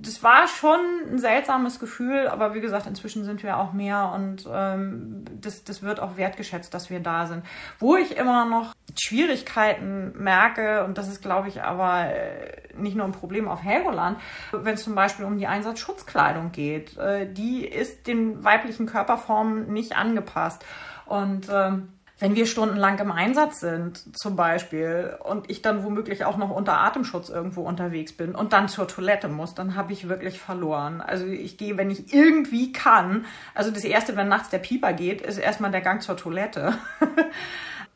Das 0.02 0.22
war 0.24 0.48
schon 0.48 0.80
ein 1.12 1.20
seltsames 1.20 1.80
Gefühl, 1.80 2.28
aber 2.28 2.54
wie 2.54 2.62
gesagt, 2.62 2.86
inzwischen 2.86 3.26
sind 3.26 3.41
wir 3.43 3.58
auch 3.58 3.74
mehr 3.74 4.12
und 4.13 4.48
ähm, 4.52 5.26
das, 5.41 5.63
das 5.63 5.82
wird 5.82 6.00
auch 6.00 6.15
wertgeschätzt, 6.15 6.74
dass 6.74 6.89
wir 6.89 7.00
da 7.00 7.26
sind. 7.26 7.43
Wo 7.80 7.96
ich 7.96 8.17
immer 8.17 8.46
noch 8.46 8.74
Schwierigkeiten 9.00 10.13
merke, 10.15 10.86
und 10.86 10.98
das 10.98 11.08
ist, 11.08 11.22
glaube 11.22 11.48
ich, 11.48 11.63
aber 11.63 12.06
äh, 12.06 12.58
nicht 12.78 12.96
nur 12.96 13.06
ein 13.06 13.12
Problem 13.12 13.48
auf 13.48 13.63
Helgoland, 13.63 14.20
wenn 14.52 14.76
es 14.76 14.84
zum 14.84 14.96
Beispiel 14.96 15.26
um 15.26 15.38
die 15.38 15.48
Einsatzschutzkleidung 15.48 16.52
geht. 16.52 16.98
Äh, 16.98 17.32
die 17.32 17.65
ist 17.65 18.08
den 18.08 18.43
weiblichen 18.43 18.86
Körperformen 18.86 19.74
nicht 19.74 19.98
angepasst. 19.98 20.63
Und 21.06 21.48
ähm, 21.52 21.89
wenn 22.19 22.36
wir 22.36 22.47
stundenlang 22.47 22.97
im 22.99 23.12
Einsatz 23.12 23.60
sind, 23.60 24.03
zum 24.17 24.36
Beispiel, 24.36 25.15
und 25.23 25.49
ich 25.49 25.62
dann 25.62 25.84
womöglich 25.84 26.25
auch 26.25 26.38
noch 26.38 26.49
unter 26.49 26.80
Atemschutz 26.80 27.30
irgendwo 27.30 27.62
unterwegs 27.62 28.13
bin 28.13 28.34
und 28.34 28.53
dann 28.53 28.69
zur 28.69 28.88
Toilette 28.88 29.27
muss, 29.27 29.53
dann 29.53 29.75
habe 29.75 29.93
ich 29.93 30.10
wirklich 30.10 30.39
verloren. 30.39 31.01
Also 31.01 31.25
ich 31.27 31.58
gehe, 31.58 31.77
wenn 31.77 31.91
ich 31.91 32.13
irgendwie 32.13 32.71
kann, 32.71 33.25
also 33.53 33.69
das 33.69 33.84
Erste, 33.84 34.15
wenn 34.15 34.27
nachts 34.27 34.49
der 34.49 34.58
Pieper 34.60 34.93
geht, 34.93 35.21
ist 35.21 35.38
erstmal 35.38 35.71
der 35.71 35.82
Gang 35.82 36.01
zur 36.01 36.17
Toilette. 36.17 36.73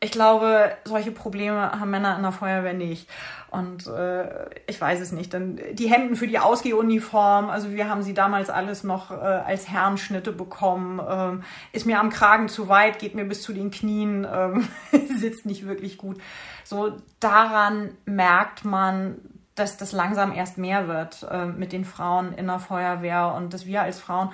ich 0.02 0.10
glaube, 0.10 0.72
solche 0.84 1.12
Probleme 1.12 1.78
haben 1.78 1.90
Männer 1.90 2.16
in 2.16 2.22
der 2.22 2.32
Feuerwehr 2.32 2.74
nicht. 2.74 3.08
Und 3.52 3.86
äh, 3.86 4.50
ich 4.66 4.80
weiß 4.80 5.00
es 5.00 5.12
nicht. 5.12 5.32
Dann 5.32 5.60
die 5.74 5.88
Hemden 5.88 6.16
für 6.16 6.26
die 6.26 6.40
Ausgehuniform, 6.40 7.48
also 7.48 7.70
wir 7.70 7.88
haben 7.88 8.02
sie 8.02 8.12
damals 8.12 8.50
alles 8.50 8.82
noch 8.82 9.12
äh, 9.12 9.14
als 9.14 9.68
Herrenschnitte 9.68 10.32
bekommen. 10.32 11.00
Ähm, 11.08 11.44
ist 11.70 11.86
mir 11.86 12.00
am 12.00 12.10
Kragen 12.10 12.48
zu 12.48 12.68
weit, 12.68 12.98
geht 12.98 13.14
mir 13.14 13.24
bis 13.24 13.42
zu 13.42 13.52
den 13.52 13.70
Knien, 13.70 14.26
ähm, 14.28 14.66
sitzt 15.16 15.46
nicht 15.46 15.68
wirklich 15.68 15.98
gut. 15.98 16.20
So 16.64 16.96
daran 17.20 17.90
merkt 18.04 18.64
man, 18.64 19.18
dass 19.54 19.76
das 19.76 19.92
langsam 19.92 20.32
erst 20.32 20.58
mehr 20.58 20.88
wird 20.88 21.24
äh, 21.30 21.46
mit 21.46 21.72
den 21.72 21.84
Frauen 21.84 22.32
in 22.32 22.48
der 22.48 22.58
Feuerwehr 22.58 23.34
und 23.36 23.54
dass 23.54 23.66
wir 23.66 23.82
als 23.82 24.00
Frauen 24.00 24.30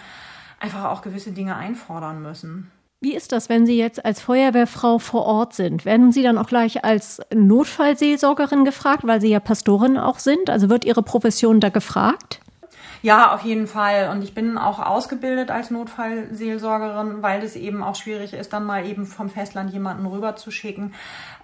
einfach 0.61 0.87
auch 0.87 1.03
gewisse 1.03 1.33
Dinge 1.33 1.57
einfordern 1.57 2.23
müssen. 2.23 2.71
Wie 3.01 3.15
ist 3.15 3.31
das, 3.31 3.49
wenn 3.49 3.65
Sie 3.65 3.79
jetzt 3.79 4.05
als 4.05 4.21
Feuerwehrfrau 4.21 4.99
vor 4.99 5.25
Ort 5.25 5.55
sind? 5.55 5.85
Werden 5.85 6.11
Sie 6.11 6.25
dann 6.25 6.37
auch 6.37 6.49
gleich 6.49 6.85
als 6.85 7.21
Notfallseelsorgerin 7.33 8.65
gefragt, 8.65 9.07
weil 9.07 9.21
Sie 9.21 9.29
ja 9.29 9.39
Pastorin 9.39 9.97
auch 9.97 10.19
sind? 10.19 10.51
Also 10.51 10.69
wird 10.69 10.85
Ihre 10.85 11.05
Profession 11.05 11.61
da 11.61 11.69
gefragt? 11.69 12.41
Ja, 13.01 13.33
auf 13.33 13.43
jeden 13.43 13.67
Fall. 13.69 14.11
Und 14.11 14.23
ich 14.23 14.35
bin 14.35 14.59
auch 14.59 14.81
ausgebildet 14.81 15.51
als 15.51 15.71
Notfallseelsorgerin, 15.71 17.23
weil 17.23 17.43
es 17.43 17.55
eben 17.55 17.83
auch 17.83 17.95
schwierig 17.95 18.33
ist, 18.35 18.53
dann 18.53 18.65
mal 18.65 18.87
eben 18.87 19.07
vom 19.07 19.31
Festland 19.31 19.71
jemanden 19.71 20.07
rüberzuschicken. 20.07 20.95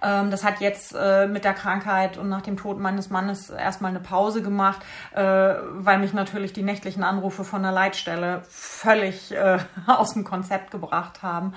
Ähm, 0.01 0.31
das 0.31 0.43
hat 0.43 0.59
jetzt 0.59 0.93
äh, 0.99 1.27
mit 1.27 1.45
der 1.45 1.53
Krankheit 1.53 2.17
und 2.17 2.27
nach 2.27 2.41
dem 2.41 2.57
Tod 2.57 2.79
meines 2.79 3.09
Mannes 3.09 3.49
erstmal 3.49 3.91
eine 3.91 4.01
Pause 4.01 4.41
gemacht, 4.41 4.81
äh, 5.13 5.21
weil 5.21 5.99
mich 5.99 6.13
natürlich 6.13 6.51
die 6.51 6.63
nächtlichen 6.63 7.03
Anrufe 7.03 7.45
von 7.45 7.63
der 7.63 7.71
Leitstelle 7.71 8.41
völlig 8.49 9.31
äh, 9.31 9.59
aus 9.87 10.13
dem 10.13 10.25
Konzept 10.25 10.71
gebracht 10.71 11.23
haben. 11.23 11.53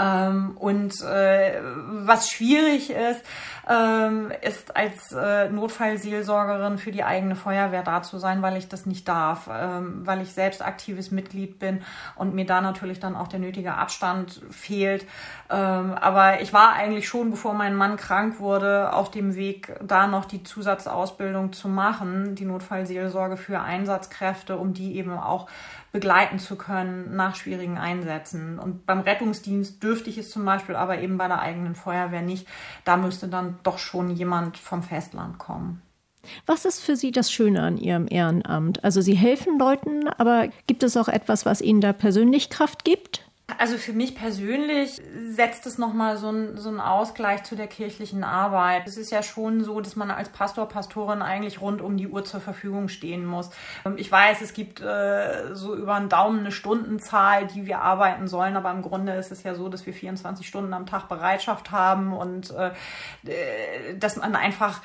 Ähm, 0.00 0.56
und 0.56 1.00
äh, 1.02 1.60
was 1.62 2.30
schwierig 2.30 2.90
ist, 2.90 3.22
ähm, 3.68 4.32
ist 4.40 4.74
als 4.74 5.12
äh, 5.12 5.50
Notfallseelsorgerin 5.50 6.78
für 6.78 6.90
die 6.90 7.04
eigene 7.04 7.36
Feuerwehr 7.36 7.82
da 7.82 8.02
zu 8.02 8.18
sein, 8.18 8.40
weil 8.40 8.56
ich 8.56 8.68
das 8.68 8.86
nicht 8.86 9.06
darf, 9.06 9.50
ähm, 9.52 10.06
weil 10.06 10.22
ich 10.22 10.32
selbst 10.32 10.64
aktives 10.64 11.10
Mitglied 11.10 11.58
bin 11.58 11.82
und 12.16 12.34
mir 12.34 12.46
da 12.46 12.60
natürlich 12.62 12.98
dann 12.98 13.14
auch 13.14 13.28
der 13.28 13.40
nötige 13.40 13.74
Abstand 13.74 14.40
fehlt. 14.50 15.06
Ähm, 15.50 15.92
aber 16.00 16.40
ich 16.40 16.52
war 16.52 16.72
eigentlich 16.72 17.06
schon, 17.06 17.30
bevor 17.30 17.52
mein 17.52 17.74
Mann 17.74 17.96
krank 17.96 18.40
wurde, 18.40 18.92
auf 18.94 19.10
dem 19.10 19.34
Weg, 19.34 19.72
da 19.82 20.06
noch 20.06 20.24
die 20.24 20.42
Zusatzausbildung 20.42 21.52
zu 21.52 21.68
machen, 21.68 22.34
die 22.36 22.46
Notfallseelsorge 22.46 23.36
für 23.36 23.60
Einsatzkräfte, 23.60 24.56
um 24.56 24.72
die 24.72 24.96
eben 24.96 25.18
auch 25.18 25.48
begleiten 25.92 26.38
zu 26.38 26.56
können 26.56 27.16
nach 27.16 27.34
schwierigen 27.34 27.78
Einsätzen. 27.78 28.58
Und 28.58 28.86
beim 28.86 29.00
Rettungsdienst 29.00 29.82
dürfte 29.82 30.10
ich 30.10 30.18
es 30.18 30.30
zum 30.30 30.44
Beispiel 30.44 30.76
aber 30.76 31.00
eben 31.00 31.18
bei 31.18 31.28
der 31.28 31.40
eigenen 31.40 31.74
Feuerwehr 31.74 32.22
nicht. 32.22 32.46
Da 32.84 32.96
müsste 32.96 33.28
dann 33.28 33.58
doch 33.62 33.78
schon 33.78 34.10
jemand 34.10 34.56
vom 34.56 34.82
Festland 34.82 35.38
kommen. 35.38 35.82
Was 36.46 36.64
ist 36.64 36.80
für 36.80 36.96
Sie 36.96 37.12
das 37.12 37.32
Schöne 37.32 37.62
an 37.62 37.78
Ihrem 37.78 38.06
Ehrenamt? 38.08 38.84
Also 38.84 39.00
Sie 39.00 39.14
helfen 39.14 39.58
Leuten, 39.58 40.06
aber 40.08 40.48
gibt 40.66 40.82
es 40.82 40.96
auch 40.96 41.08
etwas, 41.08 41.46
was 41.46 41.62
Ihnen 41.62 41.80
da 41.80 41.92
persönlich 41.92 42.50
Kraft 42.50 42.84
gibt? 42.84 43.29
Also 43.58 43.76
für 43.78 43.92
mich 43.92 44.14
persönlich 44.14 45.00
setzt 45.28 45.66
es 45.66 45.78
nochmal 45.78 46.16
so, 46.16 46.30
ein, 46.30 46.56
so 46.56 46.68
einen 46.68 46.80
Ausgleich 46.80 47.42
zu 47.44 47.56
der 47.56 47.66
kirchlichen 47.66 48.24
Arbeit. 48.24 48.86
Es 48.86 48.96
ist 48.96 49.10
ja 49.10 49.22
schon 49.22 49.64
so, 49.64 49.80
dass 49.80 49.96
man 49.96 50.10
als 50.10 50.28
Pastor, 50.28 50.68
Pastorin 50.68 51.22
eigentlich 51.22 51.60
rund 51.60 51.80
um 51.80 51.96
die 51.96 52.08
Uhr 52.08 52.24
zur 52.24 52.40
Verfügung 52.40 52.88
stehen 52.88 53.24
muss. 53.24 53.50
Ich 53.96 54.10
weiß, 54.10 54.40
es 54.40 54.52
gibt 54.52 54.80
äh, 54.80 55.54
so 55.54 55.74
über 55.74 55.94
einen 55.94 56.08
Daumen 56.08 56.40
eine 56.40 56.52
Stundenzahl, 56.52 57.46
die 57.46 57.66
wir 57.66 57.80
arbeiten 57.80 58.28
sollen, 58.28 58.56
aber 58.56 58.70
im 58.70 58.82
Grunde 58.82 59.12
ist 59.14 59.32
es 59.32 59.42
ja 59.42 59.54
so, 59.54 59.68
dass 59.68 59.86
wir 59.86 59.94
24 59.94 60.46
Stunden 60.46 60.72
am 60.72 60.86
Tag 60.86 61.08
Bereitschaft 61.08 61.70
haben 61.70 62.12
und 62.12 62.50
äh, 62.50 62.70
dass 63.98 64.16
man 64.16 64.36
einfach 64.36 64.80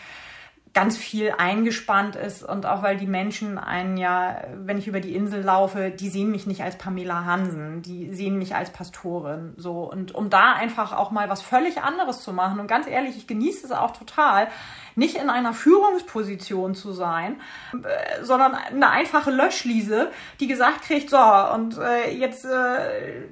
ganz 0.75 0.97
viel 0.97 1.33
eingespannt 1.37 2.17
ist 2.17 2.43
und 2.43 2.65
auch 2.65 2.83
weil 2.83 2.97
die 2.97 3.07
Menschen 3.07 3.57
einen 3.57 3.95
ja, 3.95 4.41
wenn 4.57 4.77
ich 4.77 4.87
über 4.87 4.99
die 4.99 5.15
Insel 5.15 5.41
laufe, 5.41 5.89
die 5.89 6.09
sehen 6.09 6.31
mich 6.31 6.47
nicht 6.47 6.63
als 6.63 6.77
Pamela 6.77 7.23
Hansen, 7.23 7.81
die 7.81 8.13
sehen 8.13 8.37
mich 8.37 8.55
als 8.55 8.71
Pastorin, 8.71 9.53
so. 9.55 9.89
Und 9.89 10.13
um 10.13 10.29
da 10.29 10.51
einfach 10.51 10.91
auch 10.91 11.11
mal 11.11 11.29
was 11.29 11.41
völlig 11.41 11.81
anderes 11.81 12.21
zu 12.21 12.33
machen 12.33 12.59
und 12.59 12.67
ganz 12.67 12.87
ehrlich, 12.87 13.15
ich 13.15 13.25
genieße 13.25 13.65
es 13.65 13.71
auch 13.71 13.91
total, 13.91 14.49
nicht 14.95 15.15
in 15.15 15.29
einer 15.29 15.53
Führungsposition 15.53 16.75
zu 16.75 16.91
sein, 16.91 17.39
äh, 17.73 18.23
sondern 18.23 18.53
eine 18.53 18.89
einfache 18.89 19.31
Löschliese, 19.31 20.11
die 20.41 20.47
gesagt 20.47 20.81
kriegt, 20.81 21.09
so 21.09 21.17
und 21.53 21.77
äh, 21.77 22.11
jetzt 22.11 22.43
äh, 22.43 23.23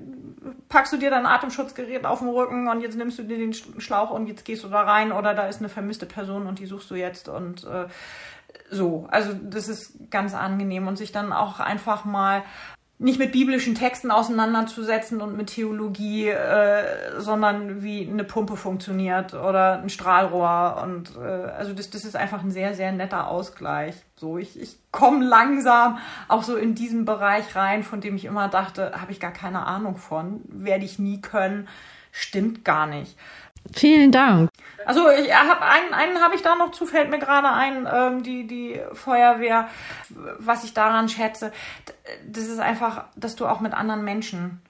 packst 0.69 0.93
du 0.93 0.97
dir 0.97 1.09
dein 1.09 1.25
Atemschutzgerät 1.25 2.05
auf 2.05 2.19
den 2.19 2.29
Rücken 2.29 2.67
und 2.67 2.81
jetzt 2.81 2.97
nimmst 2.97 3.19
du 3.19 3.23
dir 3.23 3.37
den 3.37 3.53
Schlauch 3.53 4.11
und 4.11 4.27
jetzt 4.27 4.45
gehst 4.45 4.63
du 4.63 4.67
da 4.67 4.81
rein 4.81 5.11
oder 5.11 5.33
da 5.33 5.47
ist 5.47 5.59
eine 5.59 5.69
vermisste 5.69 6.05
Person 6.05 6.47
und 6.47 6.59
die 6.59 6.65
suchst 6.65 6.89
du 6.91 6.95
jetzt 6.95 7.29
und 7.29 7.63
äh, 7.63 7.87
so. 8.69 9.07
Also 9.09 9.33
das 9.33 9.67
ist 9.67 10.11
ganz 10.11 10.33
angenehm 10.33 10.87
und 10.87 10.97
sich 10.97 11.11
dann 11.11 11.33
auch 11.33 11.59
einfach 11.59 12.05
mal 12.05 12.43
nicht 13.03 13.19
mit 13.19 13.33
biblischen 13.33 13.75
Texten 13.75 14.11
auseinanderzusetzen 14.11 15.19
und 15.21 15.35
mit 15.35 15.47
Theologie, 15.47 16.29
äh, 16.29 17.19
sondern 17.19 17.83
wie 17.83 18.09
eine 18.09 18.23
Pumpe 18.23 18.55
funktioniert 18.55 19.33
oder 19.33 19.81
ein 19.81 19.89
Strahlrohr. 19.89 20.81
Und 20.81 21.11
äh, 21.17 21.19
also 21.19 21.73
das, 21.73 21.89
das 21.89 22.05
ist 22.05 22.15
einfach 22.15 22.41
ein 22.43 22.51
sehr, 22.51 22.73
sehr 22.75 22.93
netter 22.93 23.27
Ausgleich. 23.27 23.95
So, 24.15 24.37
ich, 24.37 24.57
ich 24.57 24.77
komme 24.91 25.25
langsam 25.25 25.97
auch 26.29 26.43
so 26.43 26.55
in 26.55 26.75
diesen 26.75 27.03
Bereich 27.03 27.57
rein, 27.57 27.83
von 27.83 27.99
dem 27.99 28.15
ich 28.15 28.23
immer 28.23 28.47
dachte, 28.47 28.93
habe 28.99 29.11
ich 29.11 29.19
gar 29.19 29.33
keine 29.33 29.65
Ahnung 29.67 29.97
von, 29.97 30.39
werde 30.47 30.85
ich 30.85 30.97
nie 30.97 31.19
können. 31.19 31.67
Stimmt 32.13 32.63
gar 32.63 32.87
nicht. 32.87 33.17
Vielen 33.73 34.13
Dank. 34.13 34.49
Also 34.85 35.09
ich 35.09 35.33
habe 35.33 35.61
einen, 35.61 35.93
einen 35.93 36.21
habe 36.21 36.35
ich 36.35 36.41
da 36.41 36.55
noch 36.55 36.71
zu, 36.71 36.85
fällt 36.85 37.09
mir 37.09 37.19
gerade 37.19 37.49
ein, 37.49 37.87
ähm, 37.91 38.23
die, 38.23 38.47
die 38.47 38.79
Feuerwehr, 38.93 39.67
was 40.39 40.63
ich 40.63 40.73
daran 40.73 41.09
schätze, 41.09 41.51
das 42.27 42.45
ist 42.45 42.59
einfach, 42.59 43.05
dass 43.15 43.35
du 43.35 43.47
auch 43.47 43.59
mit 43.59 43.73
anderen 43.73 44.03
Menschen 44.03 44.61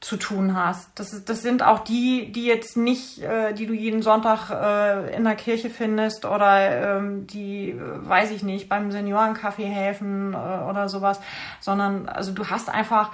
zu 0.00 0.16
tun 0.16 0.56
hast. 0.56 0.88
Das, 0.98 1.24
das 1.24 1.42
sind 1.42 1.62
auch 1.62 1.80
die, 1.80 2.32
die 2.32 2.46
jetzt 2.46 2.76
nicht, 2.76 3.20
äh, 3.20 3.52
die 3.52 3.66
du 3.66 3.74
jeden 3.74 4.00
Sonntag 4.00 4.50
äh, 4.50 5.14
in 5.14 5.24
der 5.24 5.34
Kirche 5.34 5.68
findest 5.68 6.24
oder 6.24 6.96
ähm, 6.96 7.26
die, 7.26 7.70
äh, 7.70 7.78
weiß 7.78 8.30
ich 8.30 8.42
nicht, 8.42 8.68
beim 8.70 8.90
Seniorencafé 8.90 9.64
helfen 9.64 10.32
äh, 10.32 10.36
oder 10.36 10.88
sowas, 10.88 11.20
sondern 11.60 12.08
also 12.08 12.32
du 12.32 12.48
hast 12.48 12.70
einfach 12.70 13.10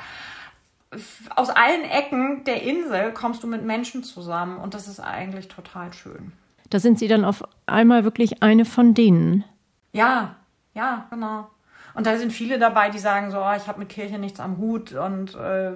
aus 1.34 1.50
allen 1.50 1.82
Ecken 1.84 2.44
der 2.44 2.62
Insel 2.62 3.12
kommst 3.12 3.42
du 3.42 3.48
mit 3.48 3.64
Menschen 3.64 4.04
zusammen 4.04 4.58
und 4.58 4.72
das 4.72 4.86
ist 4.86 5.00
eigentlich 5.00 5.48
total 5.48 5.92
schön. 5.92 6.32
Da 6.76 6.80
sind 6.80 6.98
sie 6.98 7.08
dann 7.08 7.24
auf 7.24 7.42
einmal 7.64 8.04
wirklich 8.04 8.42
eine 8.42 8.66
von 8.66 8.92
denen. 8.92 9.44
Ja, 9.92 10.36
ja, 10.74 11.06
genau. 11.08 11.48
Und 11.94 12.06
da 12.06 12.18
sind 12.18 12.34
viele 12.34 12.58
dabei, 12.58 12.90
die 12.90 12.98
sagen 12.98 13.30
so, 13.30 13.38
oh, 13.38 13.52
ich 13.56 13.66
habe 13.66 13.78
mit 13.78 13.88
Kirche 13.88 14.18
nichts 14.18 14.40
am 14.40 14.58
Hut. 14.58 14.92
Und 14.92 15.34
äh, 15.36 15.70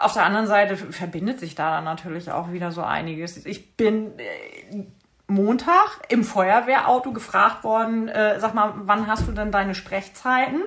auf 0.00 0.12
der 0.12 0.24
anderen 0.24 0.46
Seite 0.46 0.76
verbindet 0.76 1.40
sich 1.40 1.56
da 1.56 1.72
dann 1.72 1.82
natürlich 1.82 2.30
auch 2.30 2.52
wieder 2.52 2.70
so 2.70 2.82
einiges. 2.82 3.44
Ich 3.46 3.74
bin 3.74 4.16
äh, 4.20 4.84
Montag 5.26 5.98
im 6.08 6.22
Feuerwehrauto 6.22 7.10
gefragt 7.10 7.64
worden, 7.64 8.06
äh, 8.06 8.38
sag 8.38 8.54
mal, 8.54 8.74
wann 8.76 9.08
hast 9.08 9.26
du 9.26 9.32
denn 9.32 9.50
deine 9.50 9.74
Sprechzeiten? 9.74 10.62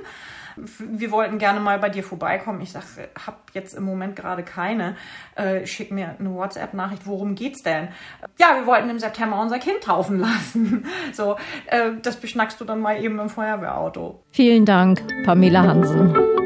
Wir 0.80 1.12
wollten 1.12 1.38
gerne 1.38 1.60
mal 1.60 1.80
bei 1.80 1.89
dir 1.89 2.04
vorbeikommen. 2.04 2.62
Ich 2.62 2.72
sage, 2.72 2.86
habe 3.26 3.38
jetzt 3.54 3.74
im 3.74 3.84
Moment 3.84 4.15
gerade 4.15 4.43
keine. 4.43 4.95
Äh, 5.36 5.65
schick 5.65 5.91
mir 5.91 6.15
eine 6.19 6.34
WhatsApp-Nachricht, 6.34 7.06
worum 7.06 7.36
geht's 7.36 7.63
denn? 7.63 7.89
Ja, 8.38 8.56
wir 8.56 8.65
wollten 8.65 8.89
im 8.89 9.00
September 9.00 9.41
unser 9.41 9.60
Kind 9.60 9.82
taufen 9.82 10.19
lassen. 10.22 10.86
So, 11.13 11.36
äh, 11.67 11.91
das 12.02 12.17
beschnackst 12.17 12.60
du 12.60 12.65
dann 12.65 12.80
mal 12.82 13.04
eben 13.04 13.19
im 13.19 13.30
Feuerwehrauto. 13.30 14.24
Vielen 14.32 14.65
Dank, 14.65 15.02
Pamela 15.26 15.63
Hansen. 15.63 16.38